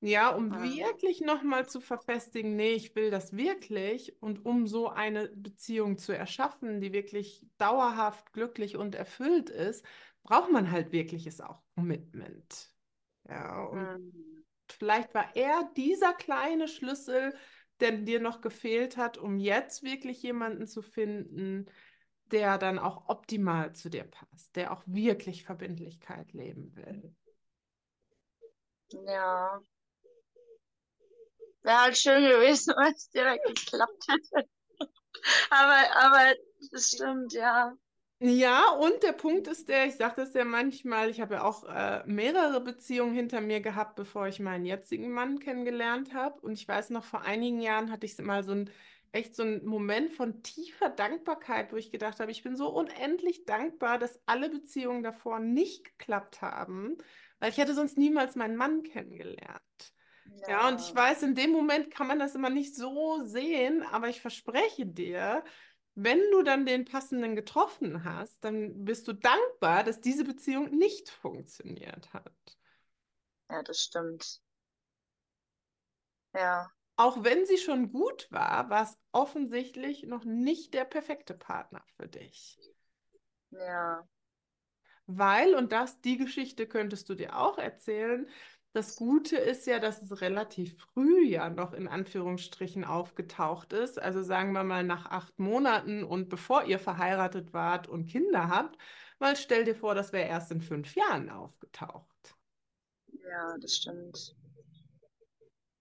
[0.01, 0.61] ja, um Ah.
[0.61, 6.11] wirklich nochmal zu verfestigen, nee, ich will das wirklich und um so eine Beziehung zu
[6.15, 9.85] erschaffen, die wirklich dauerhaft glücklich und erfüllt ist,
[10.23, 12.73] braucht man halt wirkliches auch Commitment.
[13.27, 14.45] Ja, und Mhm.
[14.71, 17.35] vielleicht war er dieser kleine Schlüssel,
[17.79, 21.65] der dir noch gefehlt hat, um jetzt wirklich jemanden zu finden,
[22.25, 27.15] der dann auch optimal zu dir passt, der auch wirklich Verbindlichkeit leben will.
[29.05, 29.61] Ja.
[31.65, 34.47] Wäre halt schön gewesen, wenn es direkt geklappt hätte.
[35.49, 36.35] Aber, aber
[36.71, 37.73] das stimmt, ja.
[38.19, 41.65] Ja, und der Punkt ist der, ich sage das ja manchmal, ich habe ja auch
[41.65, 46.39] äh, mehrere Beziehungen hinter mir gehabt, bevor ich meinen jetzigen Mann kennengelernt habe.
[46.41, 48.69] Und ich weiß noch, vor einigen Jahren hatte ich mal so ein,
[49.11, 53.45] echt so einen Moment von tiefer Dankbarkeit, wo ich gedacht habe, ich bin so unendlich
[53.45, 56.97] dankbar, dass alle Beziehungen davor nicht geklappt haben,
[57.39, 59.94] weil ich hätte sonst niemals meinen Mann kennengelernt.
[60.47, 64.09] Ja, und ich weiß, in dem Moment kann man das immer nicht so sehen, aber
[64.09, 65.43] ich verspreche dir,
[65.95, 71.09] wenn du dann den passenden getroffen hast, dann bist du dankbar, dass diese Beziehung nicht
[71.09, 72.33] funktioniert hat.
[73.49, 74.41] Ja, das stimmt.
[76.33, 76.69] Ja.
[76.97, 82.07] Auch wenn sie schon gut war, war es offensichtlich noch nicht der perfekte Partner für
[82.07, 82.57] dich.
[83.51, 84.07] Ja.
[85.07, 88.27] Weil, und das, die Geschichte könntest du dir auch erzählen,
[88.75, 93.97] das Gute ist ja, dass es relativ früh ja noch in Anführungsstrichen aufgetaucht ist.
[93.99, 98.77] Also sagen wir mal nach acht Monaten und bevor ihr verheiratet wart und Kinder habt,
[99.17, 102.35] weil stell dir vor, das wäre erst in fünf Jahren aufgetaucht.
[103.07, 104.35] Ja, das stimmt.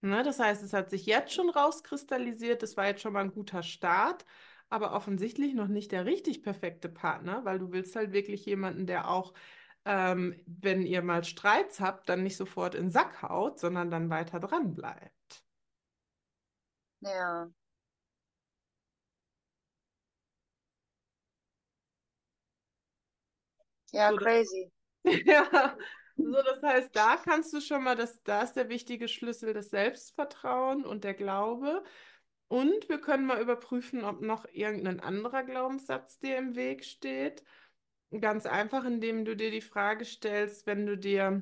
[0.01, 0.23] Ne?
[0.23, 3.61] Das heißt, es hat sich jetzt schon rauskristallisiert, das war jetzt schon mal ein guter
[3.61, 4.25] Start,
[4.69, 9.09] aber offensichtlich noch nicht der richtig perfekte Partner, weil du willst halt wirklich jemanden, der
[9.09, 9.33] auch,
[9.85, 14.09] ähm, wenn ihr mal Streits habt, dann nicht sofort in den Sack haut, sondern dann
[14.09, 15.43] weiter dran bleibt.
[17.01, 17.49] Ja.
[23.91, 24.71] Ja, So, das, crazy.
[25.25, 25.77] ja,
[26.17, 29.69] so, das heißt, da kannst du schon mal, das, da ist der wichtige Schlüssel das
[29.69, 31.83] Selbstvertrauen und der Glaube.
[32.47, 37.43] Und wir können mal überprüfen, ob noch irgendein anderer Glaubenssatz dir im Weg steht.
[38.21, 41.41] Ganz einfach, indem du dir die Frage stellst, wenn du dir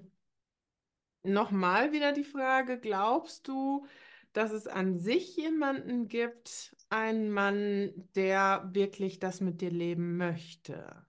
[1.24, 3.88] nochmal wieder die Frage, glaubst du,
[4.34, 11.06] dass es an sich jemanden gibt, einen Mann, der wirklich das mit dir leben möchte?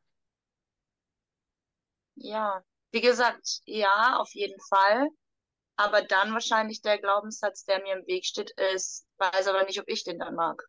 [2.17, 2.63] Ja.
[2.93, 5.09] Wie gesagt, ja, auf jeden Fall.
[5.77, 9.89] Aber dann wahrscheinlich der Glaubenssatz, der mir im Weg steht, ist, weiß aber nicht, ob
[9.89, 10.63] ich den dann mag.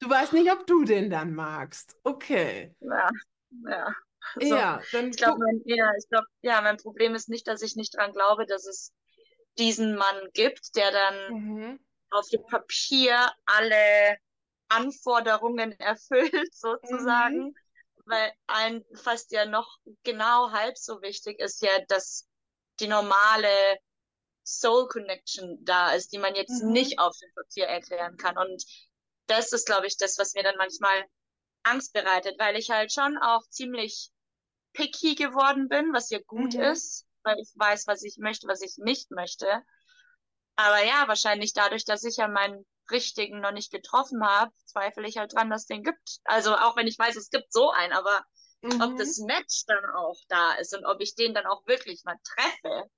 [0.00, 1.96] Du weißt nicht, ob du den dann magst.
[2.04, 2.74] Okay.
[2.80, 3.08] Ja,
[3.50, 3.94] ja.
[4.40, 4.56] So.
[4.56, 7.96] Ja, dann Ich glaube, ja, ich glaube, ja, mein Problem ist nicht, dass ich nicht
[7.96, 8.92] dran glaube, dass es
[9.58, 11.78] diesen Mann gibt, der dann Mhm.
[12.10, 14.16] auf dem Papier alle
[14.68, 17.52] Anforderungen erfüllt, Mhm.
[17.52, 17.56] sozusagen.
[18.06, 22.28] Weil ein fast ja noch genau halb so wichtig ist ja, dass
[22.80, 23.78] die normale
[24.44, 26.64] Soul Connection da ist, die man jetzt Mhm.
[26.64, 28.36] nicht auf dem Papier erklären kann.
[28.36, 28.64] Und
[29.26, 31.04] das ist, glaube ich, das, was mir dann manchmal
[31.64, 34.10] Angst bereitet, weil ich halt schon auch ziemlich
[34.74, 36.72] picky geworden bin, was ja gut Mhm.
[36.72, 39.62] ist, weil ich weiß, was ich möchte, was ich nicht möchte.
[40.56, 45.16] Aber ja, wahrscheinlich dadurch, dass ich ja meinen richtigen noch nicht getroffen habe, zweifle ich
[45.18, 46.20] halt dran, dass es den gibt.
[46.24, 48.24] Also auch wenn ich weiß, es gibt so einen, aber
[48.78, 48.96] ob Mhm.
[48.96, 52.90] das Match dann auch da ist und ob ich den dann auch wirklich mal treffe,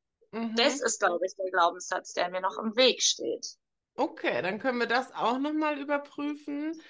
[0.54, 0.82] das Mhm.
[0.82, 3.46] ist, glaube ich, der Glaubenssatz, der mir noch im Weg steht.
[3.94, 6.80] Okay, dann können wir das auch nochmal überprüfen.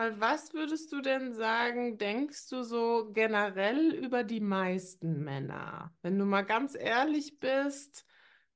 [0.00, 5.94] Weil was würdest du denn sagen, denkst du so generell über die meisten Männer?
[6.00, 8.06] Wenn du mal ganz ehrlich bist,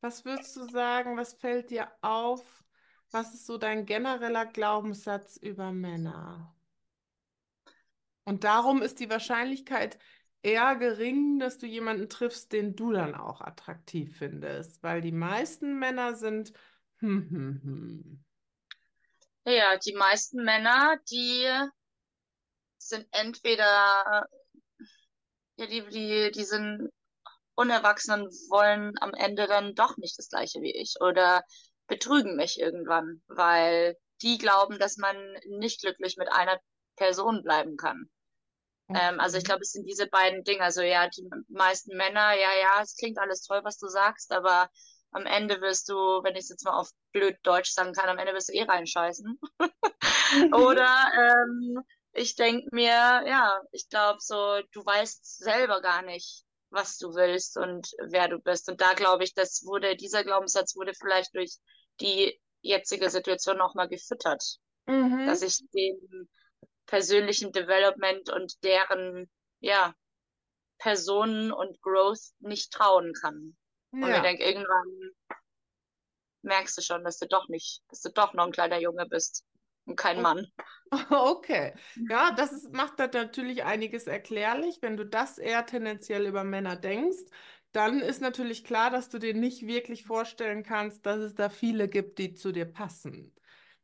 [0.00, 2.64] was würdest du sagen, was fällt dir auf?
[3.10, 6.56] Was ist so dein genereller Glaubenssatz über Männer?
[8.24, 9.98] Und darum ist die Wahrscheinlichkeit
[10.40, 15.78] eher gering, dass du jemanden triffst, den du dann auch attraktiv findest, weil die meisten
[15.78, 16.54] Männer sind
[17.00, 18.24] hm, hm, hm.
[19.46, 21.46] Ja, die meisten Männer, die
[22.78, 24.28] sind entweder,
[25.56, 26.90] ja, die, die, die sind
[27.56, 31.42] unerwachsen und wollen am Ende dann doch nicht das Gleiche wie ich oder
[31.88, 35.16] betrügen mich irgendwann, weil die glauben, dass man
[35.48, 36.60] nicht glücklich mit einer
[36.96, 38.10] Person bleiben kann.
[38.94, 39.46] Ähm, also ich Okay.
[39.46, 40.62] glaube, es sind diese beiden Dinge.
[40.64, 44.70] Also ja, die meisten Männer, ja, ja, es klingt alles toll, was du sagst, aber
[45.14, 48.18] am Ende wirst du, wenn ich es jetzt mal auf blöd Deutsch sagen kann, am
[48.18, 49.38] Ende wirst du eh reinscheißen.
[50.52, 51.80] Oder ähm,
[52.12, 57.56] ich denke mir, ja, ich glaube so, du weißt selber gar nicht, was du willst
[57.56, 58.68] und wer du bist.
[58.68, 61.58] Und da glaube ich, das wurde, dieser Glaubenssatz wurde vielleicht durch
[62.00, 64.42] die jetzige Situation nochmal gefüttert.
[64.86, 65.26] Mhm.
[65.26, 66.28] Dass ich dem
[66.86, 69.94] persönlichen Development und deren, ja,
[70.78, 73.56] Personen und Growth nicht trauen kann.
[74.00, 74.16] Und Ja.
[74.16, 75.12] ich denke, irgendwann
[76.42, 79.44] merkst du schon, dass du doch nicht, dass du doch noch ein kleiner Junge bist
[79.84, 80.46] und kein Mann.
[81.10, 81.74] Okay.
[82.08, 84.78] Ja, das ist, macht das natürlich einiges erklärlich.
[84.80, 87.18] Wenn du das eher tendenziell über Männer denkst,
[87.72, 91.88] dann ist natürlich klar, dass du dir nicht wirklich vorstellen kannst, dass es da viele
[91.88, 93.34] gibt, die zu dir passen.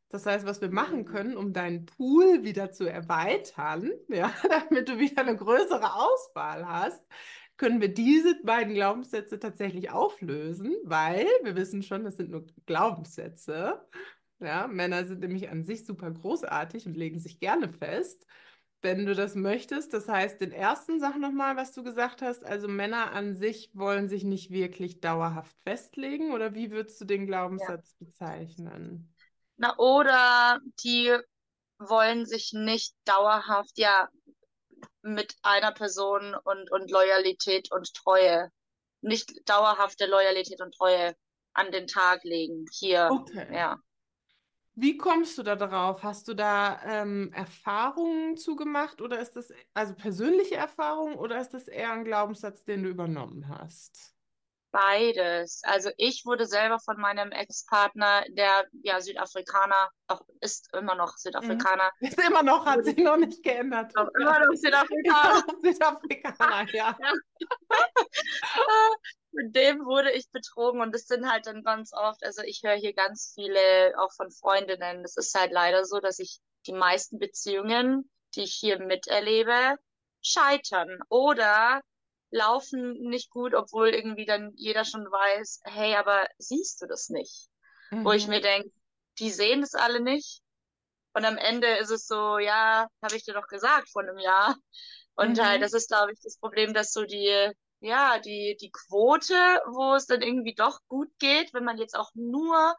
[0.09, 1.05] Das heißt, was wir machen Mhm.
[1.05, 7.03] können, um deinen Pool wieder zu erweitern, ja, damit du wieder eine größere Auswahl hast,
[7.61, 13.79] können wir diese beiden Glaubenssätze tatsächlich auflösen, weil wir wissen schon, das sind nur Glaubenssätze.
[14.39, 18.25] Ja, Männer sind nämlich an sich super großartig und legen sich gerne fest,
[18.81, 19.93] wenn du das möchtest.
[19.93, 24.09] Das heißt, den ersten Sach nochmal, was du gesagt hast, also Männer an sich wollen
[24.09, 27.27] sich nicht wirklich dauerhaft festlegen, oder wie würdest du den Ja.
[27.27, 29.13] Glaubenssatz bezeichnen?
[29.57, 31.15] Na, oder die
[31.77, 34.09] wollen sich nicht dauerhaft, ja,
[35.01, 38.51] mit einer Person und, und Loyalität und Treue,
[39.01, 41.15] nicht dauerhafte Loyalität und Treue
[41.53, 42.65] an den Tag legen.
[42.71, 43.47] Hier, Okay.
[43.53, 43.77] ja.
[44.73, 46.01] Wie kommst du da drauf?
[46.01, 51.67] Hast du da ähm, Erfahrungen zugemacht oder ist das also persönliche Erfahrung oder ist das
[51.67, 54.15] eher ein Glaubenssatz, den du übernommen hast?
[54.71, 55.61] Beides.
[55.63, 61.91] Also ich wurde selber von meinem Ex-Partner, der ja Südafrikaner, auch ist immer noch Südafrikaner,
[61.99, 63.91] Ist immer noch, hat sich noch nicht geändert.
[63.97, 65.43] auch immer noch Südafrikaner.
[65.61, 66.97] Südafrikaner, ja.
[69.33, 72.75] Mit dem wurde ich betrogen und das sind halt dann ganz oft, also ich höre
[72.75, 75.03] hier ganz viele auch von Freundinnen.
[75.03, 79.75] Es ist halt leider so, dass ich die meisten Beziehungen, die ich hier miterlebe,
[80.21, 81.81] scheitern oder
[82.31, 87.49] laufen nicht gut, obwohl irgendwie dann jeder schon weiß, hey, aber siehst du das nicht?
[88.03, 88.29] Wo ich Mhm.
[88.29, 88.71] mir denke,
[89.19, 90.41] die sehen das alle nicht.
[91.13, 94.55] Und am Ende ist es so, ja, habe ich dir doch gesagt vor einem Jahr.
[95.15, 95.63] Und halt, Mhm.
[95.63, 97.51] das ist, glaube ich, das Problem, dass so die,
[97.81, 99.33] ja, die, die Quote,
[99.73, 102.75] wo es dann irgendwie doch gut geht, wenn man jetzt auch nur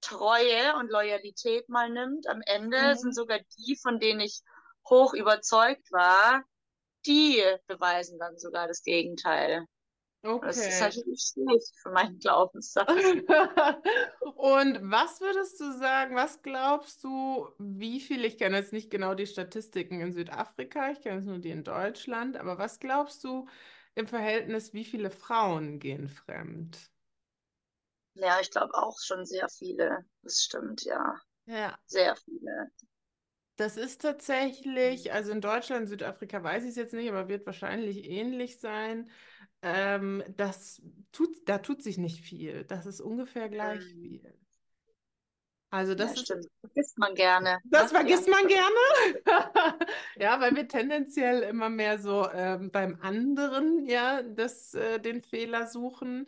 [0.00, 3.14] Treue und Loyalität mal nimmt, am Ende sind Mhm.
[3.14, 4.40] sogar die, von denen ich
[4.88, 6.44] hoch überzeugt war,
[7.06, 9.66] die beweisen dann sogar das Gegenteil.
[10.40, 10.80] Und das ist Okay.
[10.80, 13.16] natürlich schlecht für meinen Glaubenssatz.
[14.36, 19.14] Und was würdest du sagen, was glaubst du, wie viel, ich kenne jetzt nicht genau
[19.14, 23.48] die Statistiken in Südafrika, ich kenne jetzt nur die in Deutschland, aber was glaubst du
[23.94, 26.90] im Verhältnis, wie viele Frauen gehen fremd?
[28.14, 30.04] Ja, ich glaube auch schon sehr viele.
[30.22, 31.20] Das stimmt, ja.
[31.46, 31.78] Ja.
[31.86, 32.70] Sehr viele.
[33.56, 38.04] Das ist tatsächlich, also in Deutschland, Südafrika weiß ich es jetzt nicht, aber wird wahrscheinlich
[38.10, 39.10] ähnlich sein.
[39.62, 40.82] Ähm, das
[41.12, 42.64] tut, da tut sich nicht viel.
[42.64, 44.00] Das ist ungefähr gleich Mhm.
[44.00, 44.38] viel.
[45.70, 46.46] Also Ja, das ist stimmt.
[46.60, 47.58] Vergisst man gerne.
[47.64, 48.32] Das vergisst Ja.
[48.32, 48.76] man gerne.
[50.18, 55.66] Ja, weil wir tendenziell immer mehr so ähm, beim anderen, ja, das, äh, den Fehler
[55.66, 56.26] suchen.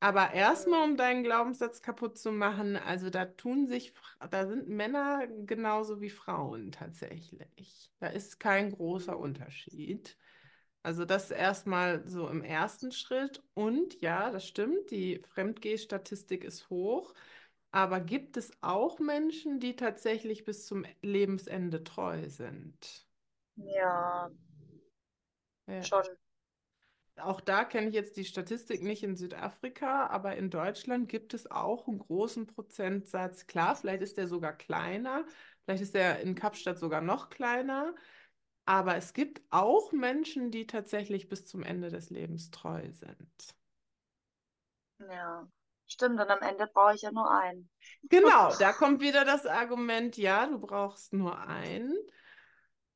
[0.00, 3.92] Aber erstmal, um deinen Glaubenssatz kaputt zu machen, also da tun sich,
[4.30, 7.90] da sind Männer genauso wie Frauen tatsächlich.
[8.00, 9.18] Da ist kein großer.
[9.18, 10.16] Unterschied.
[10.82, 13.42] Also das erstmal so im ersten Schritt.
[13.54, 17.14] Und ja, das stimmt, die Fremdgeh-Statistik ist hoch.
[17.72, 23.06] Aber gibt es auch Menschen, die tatsächlich bis zum Lebensende treu sind?
[23.56, 24.30] Ja,
[25.66, 25.82] Ja.
[25.82, 26.19] schon.
[27.16, 31.50] Auch da kenne ich jetzt die Statistik nicht in Südafrika, aber in Deutschland gibt es
[31.50, 33.46] auch einen großen Prozentsatz.
[33.46, 35.24] Klar, vielleicht ist der sogar kleiner,
[35.64, 37.94] vielleicht ist der in Kapstadt sogar noch kleiner,
[38.64, 43.54] aber es gibt auch Menschen, die tatsächlich bis zum Ende des Lebens treu sind.
[44.98, 45.48] Ja.
[45.92, 47.68] Stimmt, und am Ende brauche ich ja nur einen.
[48.04, 51.96] Genau, da kommt wieder das Argument, ja, du brauchst nur einen.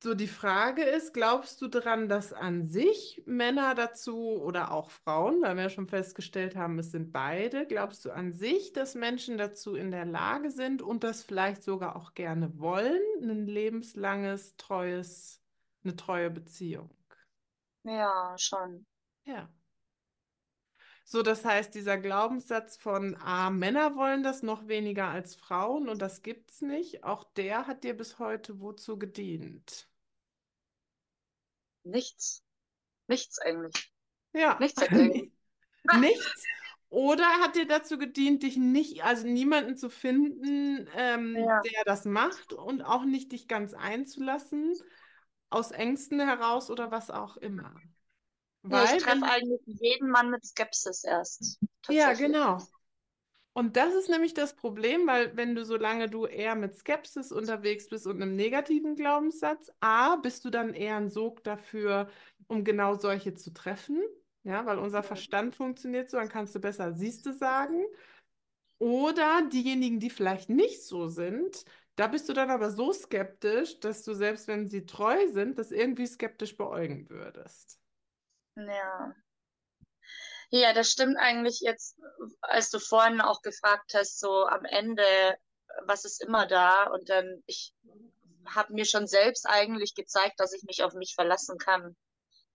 [0.05, 5.41] So, die Frage ist, glaubst du daran, dass an sich Männer dazu oder auch Frauen,
[5.41, 9.39] weil wir ja schon festgestellt haben, es sind beide, glaubst du an sich, dass Menschen
[9.39, 15.43] dazu in der Lage sind und das vielleicht sogar auch gerne wollen, ein lebenslanges, treues,
[15.85, 16.91] eine treue Beziehung?
[17.85, 18.85] Ja, schon.
[19.25, 19.49] Ja.
[21.07, 26.03] So, das heißt, dieser Glaubenssatz von, ah, Männer wollen das noch weniger als Frauen und
[26.03, 29.89] das gibt's nicht, auch der hat dir bis heute wozu gedient?
[31.85, 32.43] Nichts.
[33.09, 33.93] Nichts eigentlich.
[34.33, 35.33] Ja, Nichts irgendwie.
[35.93, 36.45] nichts.
[36.91, 41.61] Oder hat dir dazu gedient, dich nicht, also niemanden zu finden, ähm, Ja.
[41.65, 44.75] der das macht und auch nicht dich ganz einzulassen,
[45.51, 47.75] aus Ängsten heraus oder was auch immer?
[48.69, 51.59] Ja, ich Weil, treffe eigentlich jeden Mann mit Skepsis erst.
[51.89, 52.59] ja, genau.
[53.57, 57.89] Und das ist nämlich das Problem, weil wenn du, solange du eher mit Skepsis unterwegs
[57.89, 62.09] bist und einem negativen Glaubenssatz, A, bist du dann eher ein Sog dafür,
[62.49, 64.03] um genau solche zu treffen.
[64.43, 65.03] Ja, weil unser.
[65.05, 67.85] Verstand funktioniert so, dann kannst du besser siehste sagen.
[68.79, 71.65] Oder diejenigen, die vielleicht nicht so sind,
[71.97, 75.71] da bist du dann aber so skeptisch, dass du selbst wenn sie treu sind, das
[75.71, 77.79] irgendwie skeptisch beäugen würdest.
[78.57, 79.15] Ja.
[80.57, 81.97] Ja, das stimmt eigentlich jetzt,
[82.41, 85.03] als du vorhin auch gefragt hast, so am Ende,
[85.87, 86.85] was ist immer da?
[86.85, 87.75] Und dann, ich
[88.47, 91.97] habe mir schon selbst eigentlich gezeigt, dass ich mich auf mich verlassen kann.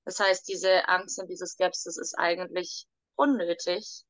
[0.06, 4.06] Das heißt, diese Angst und diese Skepsis ist eigentlich unnötig,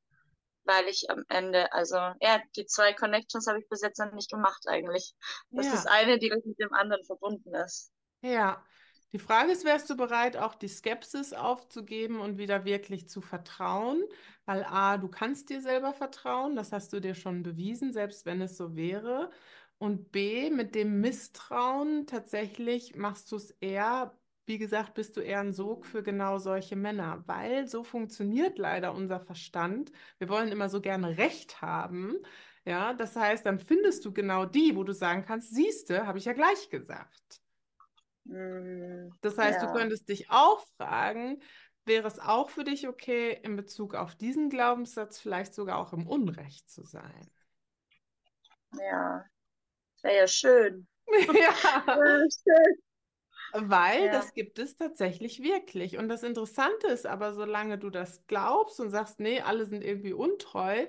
[0.62, 4.30] weil ich am Ende, also ja, die zwei Connections habe ich bis jetzt noch nicht
[4.30, 5.16] gemacht eigentlich.
[5.50, 5.90] Dass das Ja.
[5.90, 7.90] eine direkt mit dem anderen verbunden ist.
[8.22, 8.64] Ja,
[9.12, 14.04] die Frage ist, wärst du bereit, auch die Skepsis aufzugeben und wieder wirklich zu vertrauen?
[14.46, 18.40] Weil A, du kannst dir selber vertrauen, das hast du dir schon bewiesen, selbst wenn
[18.40, 19.30] es so wäre.
[19.78, 25.40] Und B, mit dem Misstrauen tatsächlich machst du es eher, wie gesagt, bist du eher
[25.40, 29.90] ein Sog für genau solche Männer, weil so funktioniert leider unser Verstand.
[30.18, 32.16] Wir wollen immer so gerne Recht haben.
[32.64, 36.26] Ja, das heißt, dann findest du genau die, wo du sagen kannst, siehste, habe ich
[36.26, 37.40] ja gleich gesagt.
[38.30, 41.42] Mm, Das heißt, du ja, könntest dich auch fragen,
[41.86, 46.06] wäre es auch für dich okay, in Bezug auf diesen Glaubenssatz vielleicht sogar auch im
[46.06, 47.30] Unrecht zu sein?
[48.78, 49.24] ja.
[50.02, 50.88] Wäre ja schön.
[51.34, 51.54] Ja,
[51.94, 52.82] Ja, schön.
[53.52, 54.10] weil Ja.
[54.10, 55.98] das gibt es tatsächlich wirklich.
[55.98, 60.12] Und das Interessante ist aber, solange du das glaubst und sagst, nee, alle sind irgendwie
[60.12, 60.86] untreu,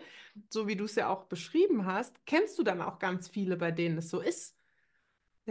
[0.49, 3.71] so wie du es ja auch beschrieben hast, kennst du dann auch ganz viele, bei
[3.71, 4.55] denen es so ist.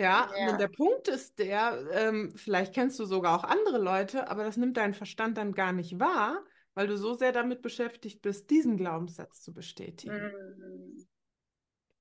[0.00, 0.50] Ja, Ja.
[0.52, 4.56] und der Punkt ist der, ähm, vielleicht kennst du sogar auch andere Leute, aber das
[4.56, 6.42] nimmt dein Verstand dann gar nicht wahr,
[6.72, 10.14] weil du so sehr damit beschäftigt bist, diesen Glaubenssatz zu bestätigen.
[10.16, 11.06] Mm,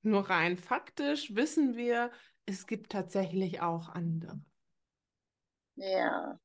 [0.01, 2.11] Nur rein faktisch wissen wir,
[2.45, 4.39] es gibt tatsächlich auch andere.
[5.75, 6.39] Ja.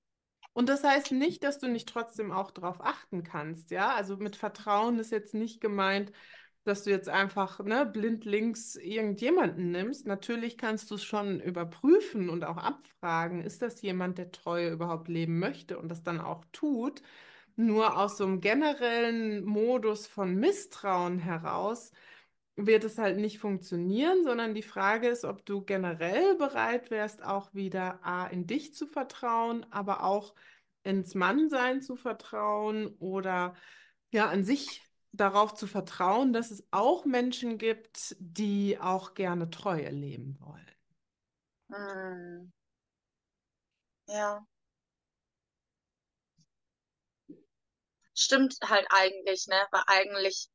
[0.55, 3.94] Und das heißt nicht, dass du nicht trotzdem auch darauf achten kannst, ja?
[3.94, 6.12] Also mit Vertrauen ist jetzt nicht gemeint,
[6.65, 10.07] dass du jetzt einfach ne, blindlings irgendjemanden nimmst.
[10.07, 15.09] Natürlich kannst du es schon überprüfen und auch abfragen, ist das jemand, der Treue überhaupt
[15.09, 17.03] leben möchte und das dann auch tut.
[17.57, 21.93] Nur aus so einem generellen Modus von Misstrauen heraus
[22.57, 27.53] wird es halt nicht funktionieren, sondern die Frage ist, ob du generell bereit wärst, auch
[27.55, 30.35] wieder A, in dich zu vertrauen, aber auch
[30.85, 33.55] ins Mannsein zu vertrauen oder
[34.12, 34.83] ja, an sich
[35.17, 40.61] darauf zu vertrauen, dass es auch Menschen gibt, die auch gerne Treue leben wollen.
[41.71, 42.53] Mm,
[44.09, 44.47] ja.
[48.15, 49.61] Stimmt halt eigentlich, ne?
[49.71, 50.49] Weil eigentlich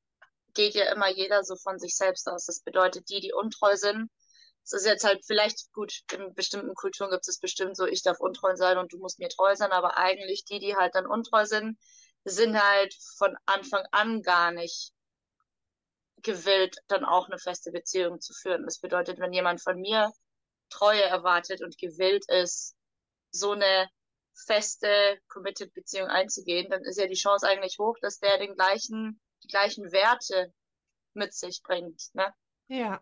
[0.53, 2.45] geht ja immer jeder so von sich selbst aus.
[2.45, 4.09] Das bedeutet, die, die untreu sind,
[4.63, 8.19] es ist jetzt halt vielleicht gut, in bestimmten Kulturen gibt es bestimmt so, ich darf
[8.19, 11.45] untreu sein und du musst mir treu sein, aber eigentlich die, die halt dann untreu
[11.45, 11.77] sind,
[12.25, 14.91] sind halt von Anfang an gar nicht
[16.21, 18.65] gewillt, dann auch eine feste Beziehung zu führen.
[18.65, 20.11] Das bedeutet, wenn jemand von mir
[20.69, 22.75] Treue erwartet und gewillt ist,
[23.31, 23.89] so eine
[24.33, 29.19] feste, committed Beziehung einzugehen, dann ist ja die Chance eigentlich hoch, dass der den gleichen,
[29.43, 30.53] die gleichen Werte
[31.13, 32.33] mit sich bringt, ne?
[32.67, 33.01] Ja.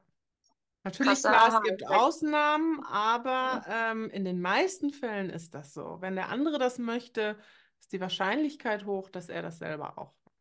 [0.83, 1.85] Natürlich, Krasser klar, es gibt.
[1.85, 5.97] Ausnahmen, aber ähm, in den meisten Fällen ist das so.
[5.99, 7.37] Wenn der andere das möchte,
[7.79, 10.33] ist die Wahrscheinlichkeit hoch, dass er das selber auch macht.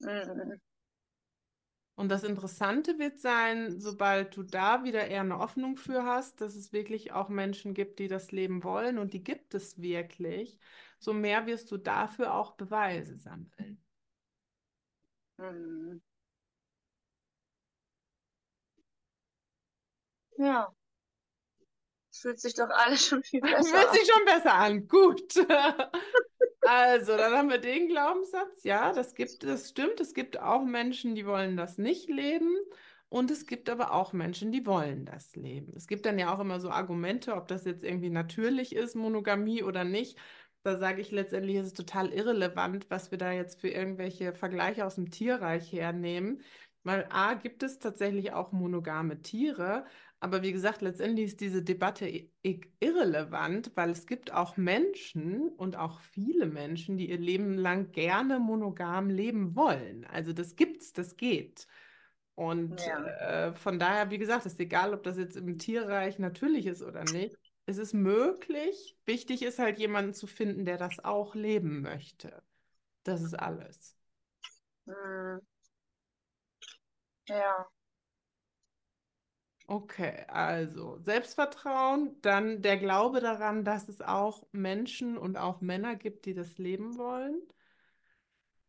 [0.00, 0.58] Mhm.
[1.96, 6.54] Und das Interessante wird sein, sobald du da wieder eher eine Hoffnung für hast, dass
[6.54, 10.58] es wirklich auch Menschen gibt, die das Leben wollen und die gibt es wirklich,
[11.00, 13.82] so mehr wirst du dafür auch Beweise sammeln.
[15.38, 16.00] Mhm.
[20.38, 20.72] Ja,
[22.20, 23.94] fühlt sich doch alles schon viel besser Fühlt an.
[23.94, 24.88] sich schon besser an.
[24.88, 25.34] Gut.
[26.70, 28.62] Also, dann haben wir den Glaubenssatz.
[28.62, 30.00] Ja, das gibt, das stimmt.
[30.00, 32.54] Es gibt auch Menschen, die wollen das nicht leben.
[33.08, 35.72] Und es gibt aber auch Menschen, die wollen das leben.
[35.76, 39.62] Es gibt dann ja auch immer so Argumente, ob das jetzt irgendwie natürlich ist, Monogamie
[39.62, 40.18] oder nicht.
[40.62, 44.84] Da sage ich letztendlich, ist es total irrelevant, was wir da jetzt für irgendwelche Vergleiche
[44.84, 46.42] aus dem Tierreich hernehmen.
[46.82, 49.86] Weil A, gibt es tatsächlich auch monogame Tiere,
[50.20, 52.28] Aber wie gesagt, letztendlich ist diese Debatte
[52.80, 58.40] irrelevant, weil es gibt auch Menschen und auch viele Menschen, die ihr Leben lang gerne
[58.40, 60.04] monogam leben wollen.
[60.06, 61.68] Also das gibt's, das geht.
[62.34, 63.48] Und ja.
[63.48, 67.04] äh, von daher, wie gesagt, ist egal, ob das jetzt im Tierreich natürlich ist oder
[67.04, 67.36] nicht.
[67.66, 68.96] Es ist möglich.
[69.04, 72.42] Wichtig ist halt jemanden zu finden, der das auch leben möchte.
[73.04, 73.96] Das ist alles.
[74.86, 75.40] Hm.
[77.28, 77.66] Ja.
[79.70, 86.24] Okay, also Selbstvertrauen, dann der Glaube daran, dass es auch Menschen und auch Männer gibt,
[86.24, 87.42] die das leben wollen.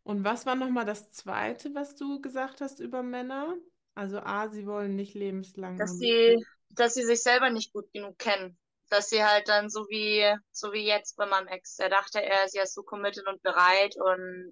[0.04, 3.56] Und was war nochmal das Zweite, was du gesagt hast über Männer?
[3.96, 5.78] Also A, sie wollen nicht lebenslang.
[5.78, 8.58] Dass sie, dass sie sich selber nicht gut genug kennen.
[8.90, 12.44] Dass sie halt dann so wie, so wie jetzt bei meinem Ex, der dachte, er
[12.44, 14.52] ist ja so committed und bereit und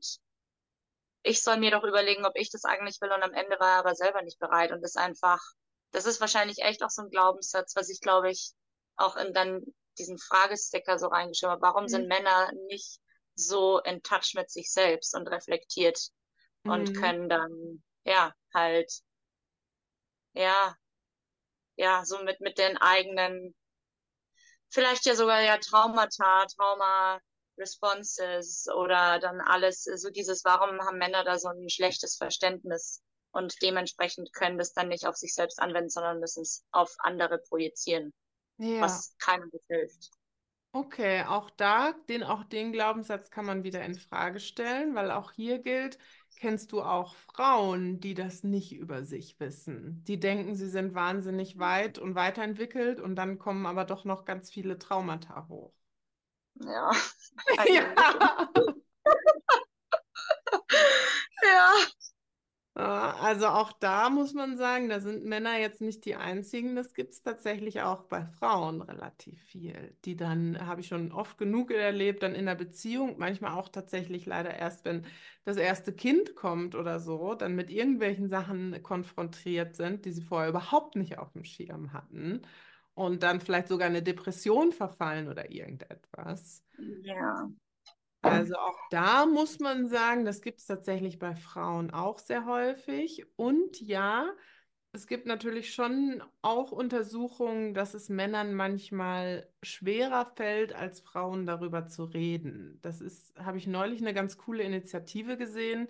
[1.24, 3.80] ich soll mir doch überlegen, ob ich das eigentlich will und am Ende war er
[3.80, 5.41] aber selber nicht bereit und ist einfach
[5.91, 8.51] das ist wahrscheinlich echt auch so ein Glaubenssatz, was ich glaube ich
[8.97, 9.61] auch in dann
[9.97, 11.61] diesen Fragesticker so reingeschrieben habe.
[11.61, 11.89] Warum mhm.
[11.89, 12.99] sind Männer nicht
[13.35, 15.99] so in touch mit sich selbst und reflektiert
[16.63, 16.71] mhm.
[16.71, 18.91] und können dann, ja, halt,
[20.33, 20.75] ja,
[21.75, 23.55] ja, so mit, mit den eigenen,
[24.69, 27.19] vielleicht ja sogar ja Traumata, Trauma,
[27.59, 33.01] Responses oder dann alles, so dieses, warum haben Männer da so ein schlechtes Verständnis
[33.38, 37.38] und dementsprechend können das dann nicht auf sich selbst anwenden, sondern müssen es auf andere
[37.38, 38.11] projizieren,
[38.57, 38.81] ja.
[38.81, 40.09] was keinem hilft.
[40.71, 45.31] Okay, auch da, den, auch den Glaubenssatz kann man wieder in Frage stellen, weil auch
[45.31, 45.97] hier gilt,
[46.35, 50.03] kennst du auch Frauen, die das nicht über sich wissen?
[50.05, 54.49] Die denken, sie sind wahnsinnig weit und weiterentwickelt und dann kommen aber doch noch ganz
[54.51, 55.73] viele Traumata hoch.
[56.55, 56.91] Ja.
[57.67, 58.49] ja.
[61.43, 61.73] ja.
[62.80, 66.75] Also auch da muss man sagen, da sind Männer jetzt nicht die einzigen.
[66.75, 69.95] Das gibt es tatsächlich auch bei Frauen relativ viel.
[70.05, 74.28] Die dann, habe ich schon oft genug erlebt, dann in der Beziehung, manchmal auch tatsächlich
[74.28, 75.07] leider erst, wenn
[75.43, 80.49] das erste Kind kommt oder so, dann mit irgendwelchen Sachen konfrontiert sind, die sie vorher
[80.49, 82.43] überhaupt nicht auf dem Schirm hatten.
[82.93, 86.63] Und dann vielleicht sogar eine Depression verfallen oder irgendetwas.
[87.01, 87.49] Ja.
[88.22, 93.26] Also auch da muss man sagen, das gibt es tatsächlich bei Frauen auch sehr häufig.
[93.36, 94.34] Und ja,
[94.91, 101.86] es gibt natürlich schon auch Untersuchungen, dass es Männern manchmal schwerer fällt, als Frauen darüber
[101.86, 102.80] zu reden.
[102.82, 105.88] Das ist, habe ich neulich eine ganz coole Initiative gesehen,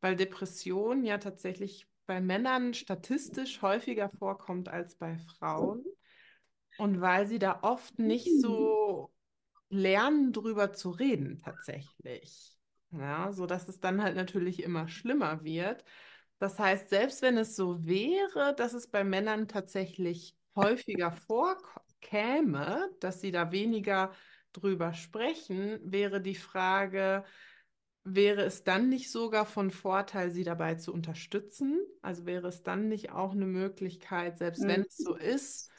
[0.00, 5.84] weil Depression ja tatsächlich bei Männern statistisch häufiger vorkommt als bei Frauen.
[6.78, 9.10] Und weil sie da oft nicht so
[9.68, 12.56] lernen, drüber zu reden, tatsächlich.
[12.92, 15.84] Ja, so dass es dann halt natürlich immer schlimmer wird.
[16.38, 23.20] Das heißt, selbst wenn es so wäre, dass es bei Männern tatsächlich häufiger vorkäme, dass
[23.20, 24.12] sie da weniger
[24.52, 27.24] drüber sprechen, wäre die Frage,
[28.04, 31.78] wäre es dann nicht sogar von Vorteil, sie dabei zu unterstützen?
[32.02, 34.68] Also wäre es dann nicht auch eine Möglichkeit, selbst mhm.
[34.68, 35.70] wenn es so ist,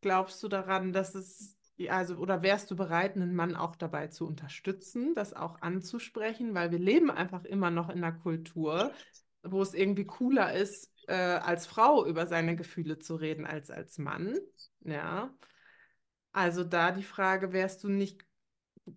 [0.00, 1.55] glaubst du daran, dass es
[1.88, 6.54] also, oder wärst du bereit, einen Mann auch dabei zu unterstützen, das auch anzusprechen?
[6.54, 8.92] Weil wir leben einfach immer noch in einer Kultur,
[9.42, 13.98] wo es irgendwie cooler ist, äh, als Frau über seine Gefühle zu reden als als
[13.98, 14.38] Mann.
[14.80, 15.30] Ja.
[16.32, 18.24] Also da die Frage, wärst du nicht,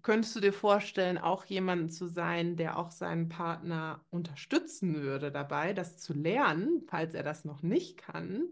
[0.02, 5.74] könntest du dir vorstellen, auch jemanden zu sein, der auch seinen Partner unterstützen würde dabei,
[5.74, 8.52] das zu lernen, falls er das noch nicht kann?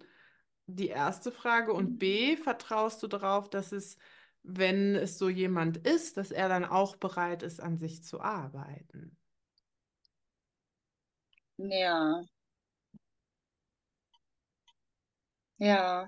[0.68, 1.74] Die erste Frage.
[1.74, 3.98] Und B, vertraust du darauf, dass es
[4.44, 9.18] wenn es so jemand ist, dass er dann auch bereit ist, an sich zu arbeiten.
[11.58, 12.24] Ja.
[15.58, 16.08] Ja.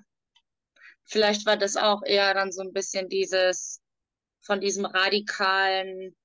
[1.05, 3.81] Vielleicht war das auch eher dann so ein bisschen dieses
[4.41, 6.15] von diesem radikalen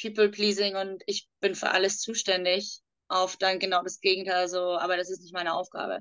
[0.00, 5.10] People-Pleasing und ich bin für alles zuständig auf dann genau das Gegenteil, so, aber das
[5.10, 6.00] ist nicht meine Aufgabe.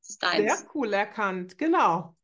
[0.00, 0.58] Das ist deins.
[0.58, 2.16] Sehr cool erkannt, genau.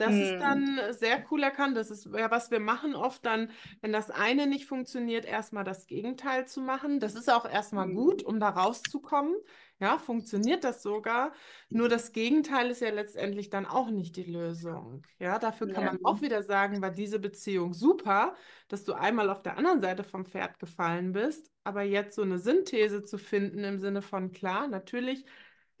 [0.00, 0.40] Das ist hm.
[0.40, 1.76] dann sehr cool erkannt.
[1.76, 3.50] Das ist ja, was wir machen oft dann,
[3.82, 7.00] wenn das eine nicht funktioniert, erstmal das Gegenteil zu machen.
[7.00, 7.94] Das ist auch erstmal mhm.
[7.94, 9.36] gut, um da rauszukommen.
[9.78, 11.32] Ja, funktioniert das sogar.
[11.68, 15.02] Nur das Gegenteil ist ja letztendlich dann auch nicht die Lösung.
[15.18, 15.92] Ja, dafür kann ja.
[15.92, 18.34] man auch wieder sagen, war diese Beziehung super,
[18.68, 21.50] dass du einmal auf der anderen Seite vom Pferd gefallen bist.
[21.62, 25.26] Aber jetzt so eine Synthese zu finden im Sinne von, klar, natürlich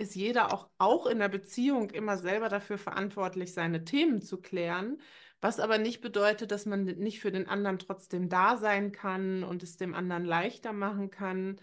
[0.00, 5.00] ist jeder auch, auch in der Beziehung immer selber dafür verantwortlich, seine Themen zu klären,
[5.40, 9.62] was aber nicht bedeutet, dass man nicht für den anderen trotzdem da sein kann und
[9.62, 11.60] es dem anderen leichter machen kann.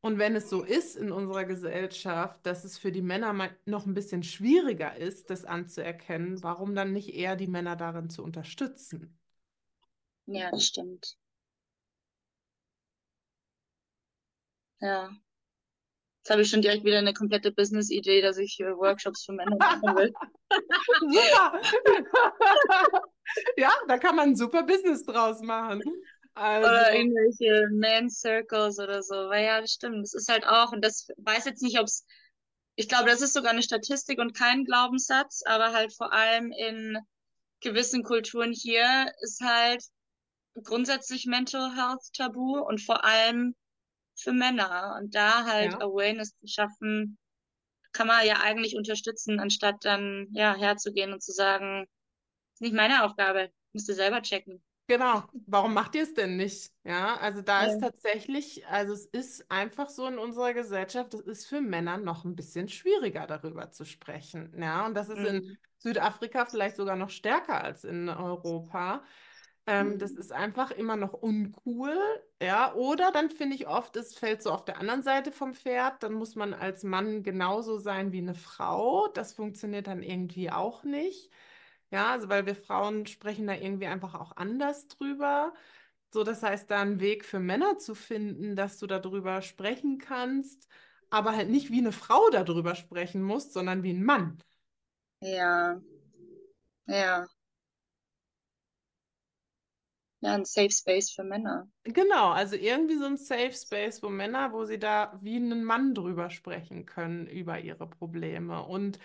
[0.00, 3.94] Und wenn es so ist in unserer Gesellschaft, dass es für die Männer noch ein
[3.94, 9.18] bisschen schwieriger ist, das anzuerkennen, warum dann nicht eher die Männer darin zu unterstützen?
[10.26, 11.16] Ja, das stimmt.
[14.80, 15.10] Ja.
[16.22, 19.56] Jetzt habe ich schon direkt wieder eine komplette Business-Idee, dass ich äh, Workshops für Männer
[19.56, 20.12] machen will.
[21.00, 21.62] Super!
[23.56, 25.82] ja, da kann man ein super Business draus machen.
[26.34, 26.68] Also.
[26.68, 29.14] Oder irgendwelche Man Circles oder so.
[29.14, 30.02] Weil ja, das stimmt.
[30.02, 32.04] Das ist halt auch, und das weiß jetzt nicht, ob es,
[32.76, 36.98] ich glaube, das ist sogar eine Statistik und kein Glaubenssatz, aber halt vor allem in
[37.60, 39.82] gewissen Kulturen hier ist halt
[40.64, 43.54] grundsätzlich Mental Health tabu und vor allem
[44.22, 44.98] für Männer.
[45.00, 45.80] Und da halt ja.
[45.80, 47.18] Awareness zu schaffen,
[47.92, 51.86] kann man ja eigentlich unterstützen, anstatt dann ja herzugehen und zu sagen,
[52.54, 54.62] ist nicht meine Aufgabe, musst du selber checken.
[54.86, 56.72] Genau, warum macht ihr es denn nicht?
[56.82, 57.72] Ja, also da ja.
[57.72, 62.24] ist tatsächlich, also es ist einfach so in unserer Gesellschaft, es ist für Männer noch
[62.24, 64.52] ein bisschen schwieriger darüber zu sprechen.
[64.60, 65.26] Ja, und das ist mhm.
[65.26, 69.04] in Südafrika vielleicht sogar noch stärker als in Europa.
[69.66, 69.98] Ähm, mhm.
[69.98, 71.96] Das ist einfach immer noch uncool,
[72.42, 72.74] ja.
[72.74, 76.02] Oder dann finde ich oft, es fällt so auf der anderen Seite vom Pferd.
[76.02, 79.08] Dann muss man als Mann genauso sein wie eine Frau.
[79.08, 81.30] Das funktioniert dann irgendwie auch nicht.
[81.90, 85.52] Ja, also weil wir Frauen sprechen da irgendwie einfach auch anders drüber.
[86.12, 90.68] So, das heißt, da einen Weg für Männer zu finden, dass du darüber sprechen kannst,
[91.10, 94.38] aber halt nicht wie eine Frau darüber sprechen musst, sondern wie ein Mann.
[95.20, 95.80] Ja,
[96.86, 97.26] ja.
[100.20, 101.68] Ja, ein Safe Space für Männer.
[101.84, 105.94] Genau, also irgendwie so ein Safe Space, wo Männer, wo sie da wie ein Mann
[105.94, 108.62] drüber sprechen können über ihre Probleme.
[108.62, 108.98] Und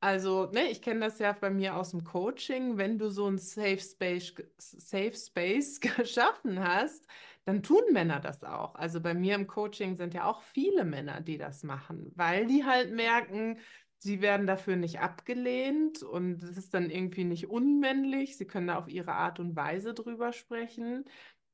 [0.00, 3.38] also, ne, ich kenne das ja bei mir aus dem Coaching, wenn du so ein
[3.38, 7.06] Safe Space, Safe Space geschaffen hast,
[7.44, 8.74] dann tun Männer das auch.
[8.74, 12.64] Also bei mir im Coaching sind ja auch viele Männer, die das machen, weil die
[12.64, 13.58] halt merken,
[14.00, 18.78] sie werden dafür nicht abgelehnt und es ist dann irgendwie nicht unmännlich, sie können da
[18.78, 21.04] auf ihre Art und Weise drüber sprechen.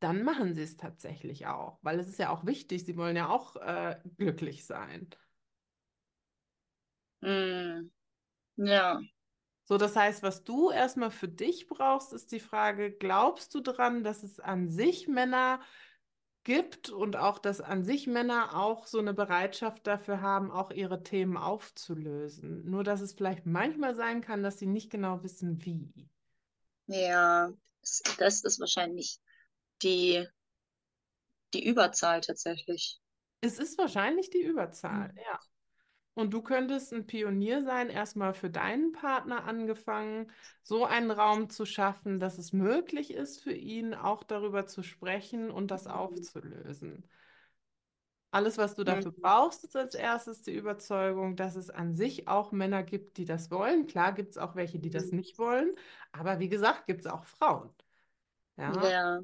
[0.01, 3.29] Dann machen sie es tatsächlich auch, weil es ist ja auch wichtig, sie wollen ja
[3.29, 5.09] auch äh, glücklich sein.
[7.23, 7.91] Mm.
[8.57, 9.01] Ja.
[9.65, 14.05] So, das heißt, was du erstmal für dich brauchst, ist die Frage, glaubst du daran,
[14.05, 15.61] dass es an sich Männer
[16.47, 21.03] gibt und auch, dass an sich Männer auch so eine Bereitschaft dafür haben, auch ihre
[21.03, 22.71] Themen aufzulösen.
[22.71, 26.09] Nur, dass es vielleicht manchmal sein kann, dass sie nicht genau wissen, wie.
[26.87, 27.53] Ja,
[28.19, 29.19] das ist wahrscheinlich
[29.83, 30.25] die,
[31.53, 33.01] die Überzahl tatsächlich.
[33.41, 35.19] Es ist wahrscheinlich die Überzahl, mhm.
[35.19, 35.41] ja.
[36.17, 41.67] Und du könntest ein Pionier sein, erstmal für deinen Partner angefangen, so einen Raum zu
[41.67, 47.05] schaffen, dass es möglich ist für ihn, auch darüber zu sprechen und das aufzulösen.
[48.31, 49.21] Alles, was du dafür mhm.
[49.21, 53.51] brauchst, ist als erstes die Überzeugung, dass es an sich auch Männer gibt, die das
[53.51, 53.87] wollen.
[53.87, 55.19] Klar gibt es auch welche, die das mhm.
[55.19, 55.75] nicht wollen,
[56.13, 57.69] aber wie gesagt, gibt es auch Frauen.
[58.57, 58.89] Ja.
[58.91, 59.21] ja.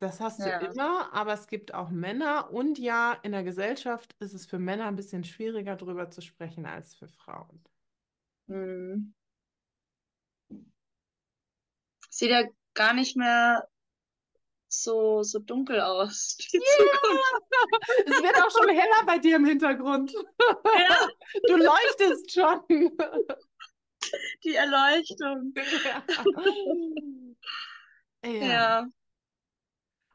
[0.00, 4.34] Das hast du immer, aber es gibt auch Männer und ja, in der Gesellschaft ist
[4.34, 7.64] es für Männer ein bisschen schwieriger drüber zu sprechen als für Frauen.
[8.48, 9.14] Hm.
[12.10, 13.66] Sieht ja gar nicht mehr
[14.68, 16.36] so, so dunkel aus.
[16.36, 16.64] Die yeah!
[18.06, 20.12] es wird auch schon heller bei dir im Hintergrund.
[20.12, 21.08] Ja.
[21.46, 22.60] Du leuchtest schon.
[24.44, 25.54] Die Erleuchtung.
[25.84, 26.02] Ja.
[28.30, 28.46] ja.
[28.46, 28.86] ja.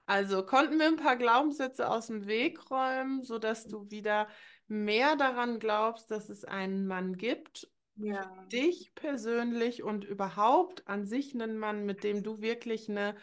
[0.09, 4.27] Also konnten wir ein paar Glaubenssätze aus dem Weg räumen, sodass du wieder
[4.67, 8.23] mehr daran glaubst, dass es einen Mann gibt, ja.
[8.51, 13.15] dich persönlich und überhaupt an sich einen Mann, mit dem du wirklich eine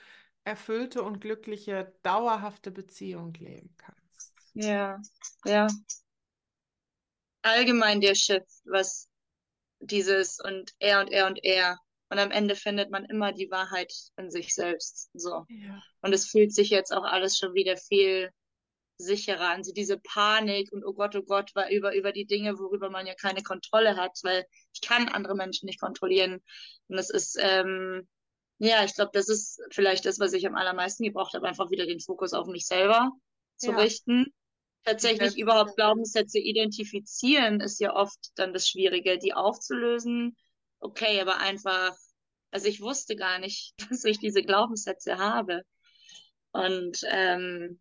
[0.45, 4.33] erfüllte und glückliche, dauerhafte Beziehung leben kannst.
[4.55, 5.03] Ja,
[5.45, 5.67] ja.
[7.43, 9.09] Allgemein der Shift, was
[9.81, 13.93] dieses und er und er und er und am Ende findet man immer die Wahrheit
[14.17, 15.11] in sich selbst.
[15.13, 15.45] So.
[15.49, 15.83] Ja.
[16.03, 18.31] Und es fühlt sich jetzt auch alles schon wieder viel
[18.99, 19.65] sicherer an.
[19.65, 23.07] So diese Panik und oh Gott, oh Gott, weil über, über die Dinge, worüber man
[23.07, 26.41] ja keine Kontrolle hat, weil ich kann andere Menschen nicht kontrollieren.
[26.89, 28.09] Und das ist, ähm,
[28.59, 31.87] ja, ich glaube, das ist vielleicht das, was ich am allermeisten gebraucht habe, einfach wieder
[31.87, 33.11] den Fokus auf mich selber
[33.57, 33.79] zu ja.
[33.79, 34.27] richten.
[34.85, 40.37] Tatsächlich überhaupt Glaubenssätze identifizieren ist ja oft dann das Schwierige, die aufzulösen
[40.81, 41.95] okay, aber einfach,
[42.51, 45.63] also ich wusste gar nicht, dass ich diese Glaubenssätze habe.
[46.53, 47.81] Und ähm,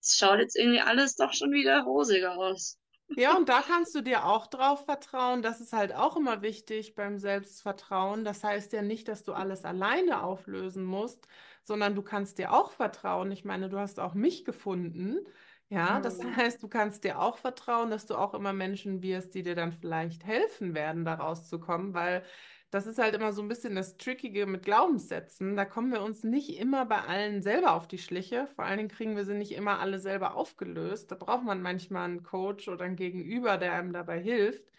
[0.00, 2.78] es schaut jetzt irgendwie alles doch schon wieder rosiger aus.
[3.08, 5.42] Ja, und da kannst du dir auch drauf vertrauen.
[5.42, 8.24] Das ist halt auch immer wichtig beim Selbstvertrauen.
[8.24, 11.28] Das heißt ja nicht, dass du alles alleine auflösen musst,
[11.62, 13.30] sondern du kannst dir auch vertrauen.
[13.30, 15.18] Ich meine, du hast auch mich gefunden.
[15.68, 16.36] Ja, das Mhm.
[16.36, 19.72] heißt, du kannst dir auch vertrauen, dass du auch immer Menschen wirst, die dir dann
[19.72, 22.22] vielleicht helfen werden, da rauszukommen, weil
[22.70, 25.56] das ist halt immer so ein bisschen das Trickige mit Glaubenssätzen.
[25.56, 28.46] Da kommen wir uns nicht immer bei allen selber auf die Schliche.
[28.46, 31.10] Vor allen Dingen kriegen wir sie nicht immer alle selber aufgelöst.
[31.10, 34.70] Da braucht man manchmal einen Coach oder einen Gegenüber, der einem dabei hilft.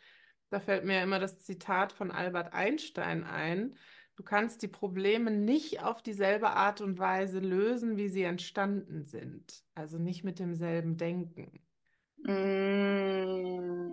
[0.50, 3.78] Da fällt mir ja immer das Zitat von Albert Einstein ein.
[4.18, 9.63] Du kannst die Probleme nicht auf dieselbe Art und Weise lösen, wie sie entstanden sind.
[9.76, 11.61] Also nicht mit demselben Denken.
[12.24, 13.88] Mm.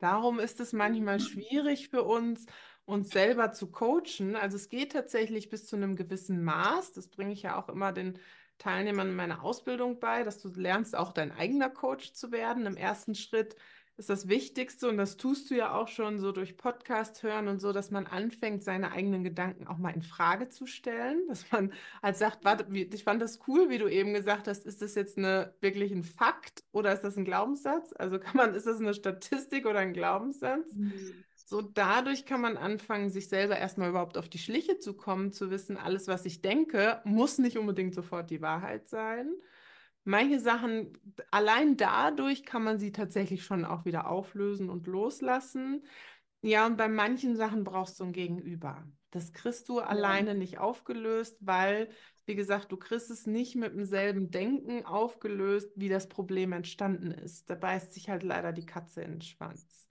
[0.00, 2.46] Darum ist es manchmal schwierig für uns,
[2.84, 4.34] uns selber zu coachen.
[4.34, 6.92] Also es geht tatsächlich bis zu einem gewissen Maß.
[6.92, 8.18] Das bringe ich ja auch immer den
[8.58, 12.66] Teilnehmern in meiner Ausbildung bei, dass du lernst, auch dein eigener Coach zu werden.
[12.66, 13.54] Im ersten Schritt
[13.98, 17.60] ist das Wichtigste, und das tust du ja auch schon so durch Podcast hören und
[17.60, 21.26] so, dass man anfängt, seine eigenen Gedanken auch mal in Frage zu stellen.
[21.28, 24.82] Dass man halt sagt, warte, ich fand das cool, wie du eben gesagt hast, ist
[24.82, 27.92] das jetzt eine, wirklich ein Fakt oder ist das ein Glaubenssatz?
[27.92, 30.72] Also kann man, ist das eine Statistik oder ein Glaubenssatz?
[30.74, 31.24] Mhm.
[31.34, 35.50] So dadurch kann man anfangen, sich selber erstmal überhaupt auf die Schliche zu kommen, zu
[35.50, 39.32] wissen, alles, was ich denke, muss nicht unbedingt sofort die Wahrheit sein.
[40.08, 40.96] Manche Sachen,
[41.30, 45.84] allein dadurch kann man sie tatsächlich schon auch wieder auflösen und loslassen.
[46.40, 48.90] Ja, und bei manchen Sachen brauchst du ein Gegenüber.
[49.10, 51.90] Das kriegst du alleine nicht aufgelöst, weil,
[52.24, 57.50] wie gesagt, du kriegst es nicht mit demselben Denken aufgelöst, wie das Problem entstanden ist.
[57.50, 59.87] Da beißt sich halt leider die Katze in den Schwanz.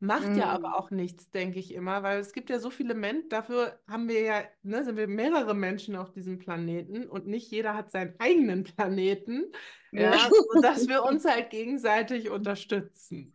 [0.00, 0.78] Macht ja aber Mm.
[0.78, 4.20] auch nichts, denke ich immer, weil es gibt ja so viele Menschen, dafür haben wir
[4.22, 8.62] ja, ne, sind wir mehrere Menschen auf diesem Planeten und nicht jeder hat seinen eigenen
[8.64, 9.50] Planeten,
[9.96, 10.30] ja, Ja.
[10.52, 13.34] sodass wir uns halt gegenseitig unterstützen.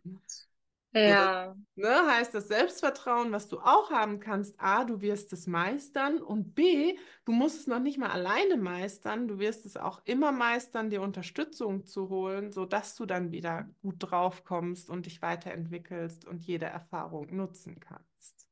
[0.94, 1.56] Ja.
[1.76, 6.54] Ne, heißt das Selbstvertrauen, was du auch haben kannst, A, du wirst es meistern und
[6.54, 10.90] B, du musst es noch nicht mal alleine meistern, du wirst es auch immer meistern,
[10.90, 16.44] dir Unterstützung zu holen, sodass du dann wieder gut drauf kommst und dich weiterentwickelst und
[16.44, 18.46] jede Erfahrung nutzen kannst.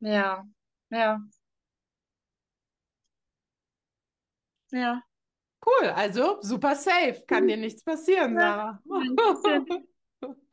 [0.00, 0.44] Ja.
[0.90, 1.22] Ja.
[4.72, 5.02] Ja.
[5.64, 8.82] Cool, also super safe, kann dir nichts passieren, Sarah.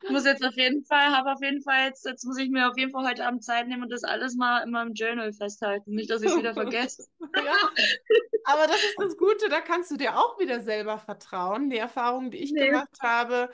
[0.02, 2.68] Ich muss jetzt auf jeden Fall, habe auf jeden Fall jetzt, jetzt muss ich mir
[2.68, 5.94] auf jeden Fall heute Abend Zeit nehmen und das alles mal in meinem Journal festhalten.
[5.94, 7.06] Nicht, dass ich es wieder vergesse.
[7.36, 7.54] Ja,
[8.44, 11.70] aber das ist das Gute, da kannst du dir auch wieder selber vertrauen.
[11.70, 12.66] Die Erfahrung, die ich Nee.
[12.68, 13.50] gemacht habe,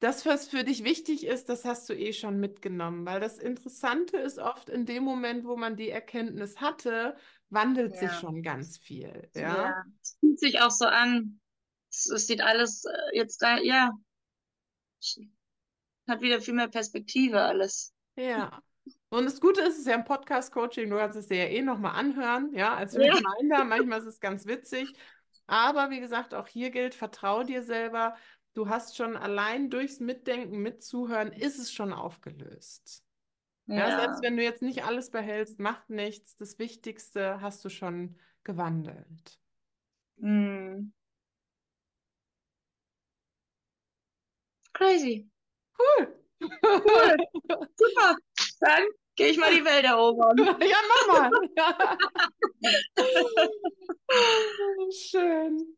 [0.00, 3.06] das, was für dich wichtig ist, das hast du eh schon mitgenommen.
[3.06, 7.16] Weil das Interessante ist oft in dem Moment, wo man die Erkenntnis hatte,
[7.48, 8.20] wandelt sich Ja.
[8.20, 9.30] schon ganz viel.
[9.34, 9.40] Ja.
[9.56, 9.84] Ja.
[10.02, 11.40] Es fühlt sich auch so an.
[11.90, 13.92] Es, es sieht alles äh, jetzt da, ja.
[16.08, 17.92] Hat wieder viel mehr Perspektive alles.
[18.16, 18.62] Ja.
[19.08, 21.62] Und das Gute ist, es ist ja ein Podcast-Coaching, du kannst es dir ja eh
[21.62, 23.12] nochmal anhören, ja, als Ja.
[23.14, 23.64] Reminder.
[23.64, 24.92] Manchmal ist es ganz witzig.
[25.46, 28.16] Aber wie gesagt, auch hier gilt, vertrau dir selber.
[28.54, 33.02] Du hast schon allein durchs Mitdenken, Mitzuhören, ist es schon aufgelöst.
[33.66, 34.00] Ja, Ja.
[34.00, 36.36] selbst wenn du jetzt nicht alles behältst, macht nichts.
[36.36, 39.40] Das Wichtigste hast du schon gewandelt.
[40.20, 40.92] Hm.
[44.72, 45.26] Crazy.
[45.78, 46.14] Cool.
[46.62, 47.16] Cool.
[47.76, 48.16] Super.
[48.60, 48.82] Dann
[49.16, 50.36] gehe ich mal die Welt erobern.
[50.60, 51.30] Ja, mach mal.
[51.56, 51.98] Ja.
[54.90, 55.76] Schön.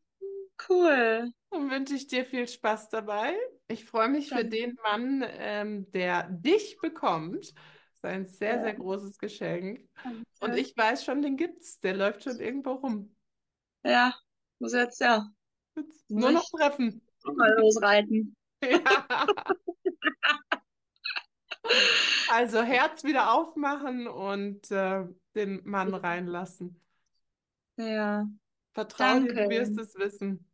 [0.69, 1.33] Cool.
[1.51, 3.37] Dann wünsche ich dir viel Spaß dabei.
[3.69, 4.51] Ich freue mich für Danke.
[4.51, 7.37] den Mann, ähm, der dich bekommt.
[7.37, 7.55] Das
[7.95, 8.79] ist ein sehr, sehr Ja.
[8.79, 9.89] großes Geschenk.
[10.05, 10.59] Und Danke.
[10.61, 11.81] ich weiß schon, den gibt's.
[11.81, 13.15] Der läuft schon irgendwo rum.
[13.85, 14.15] Ja,
[14.59, 15.29] muss jetzt ja
[15.77, 17.01] Jetzt nur noch treffen.
[17.25, 18.35] mal losreiten.
[18.63, 19.27] Ja.
[22.27, 26.81] Also Herz wieder aufmachen und äh, den Mann reinlassen.
[27.77, 28.27] Ja,
[28.73, 30.47] Vertrau dir, du wirst es wissen.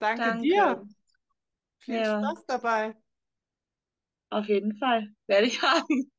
[0.00, 0.34] Danke danke.
[0.34, 0.88] dir.
[1.80, 2.04] Viel Ja.
[2.04, 2.94] Spaß dabei.
[4.30, 5.12] Auf jeden Fall.
[5.26, 6.12] Werde ich haben.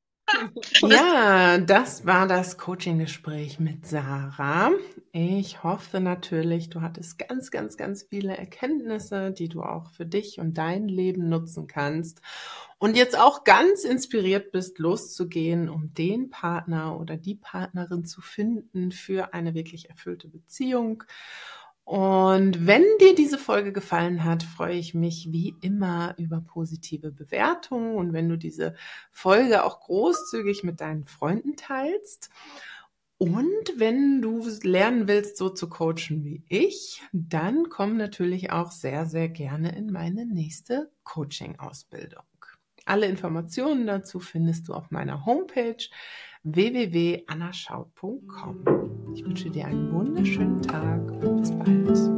[0.81, 4.71] Ja, das war das Coaching-Gespräch mit Sarah.
[5.11, 10.39] Ich hoffe natürlich, du hattest ganz, ganz, ganz viele Erkenntnisse, die du auch für dich
[10.39, 12.21] und dein Leben nutzen kannst.
[12.79, 18.91] Und jetzt auch ganz inspiriert bist, loszugehen, um den Partner oder die Partnerin zu finden
[18.91, 21.03] für eine wirklich erfüllte Beziehung.
[21.87, 27.95] Und wenn dir diese Folge gefallen hat, freue ich mich wie immer über positive Bewertungen
[27.95, 28.75] und wenn du diese
[29.09, 32.29] Folge auch großzügig mit deinen Freunden teilst.
[33.17, 39.05] Und wenn du lernen willst, so zu coachen wie ich, dann komm natürlich auch sehr,
[39.05, 42.25] sehr gerne in meine nächste Coaching-Ausbildung.
[42.83, 45.85] Alle Informationen dazu findest du auf meiner Homepage
[46.43, 49.11] www.annaschaut.com.
[49.13, 52.16] Ich wünsche dir einen wunderschönen Tag und bis bald.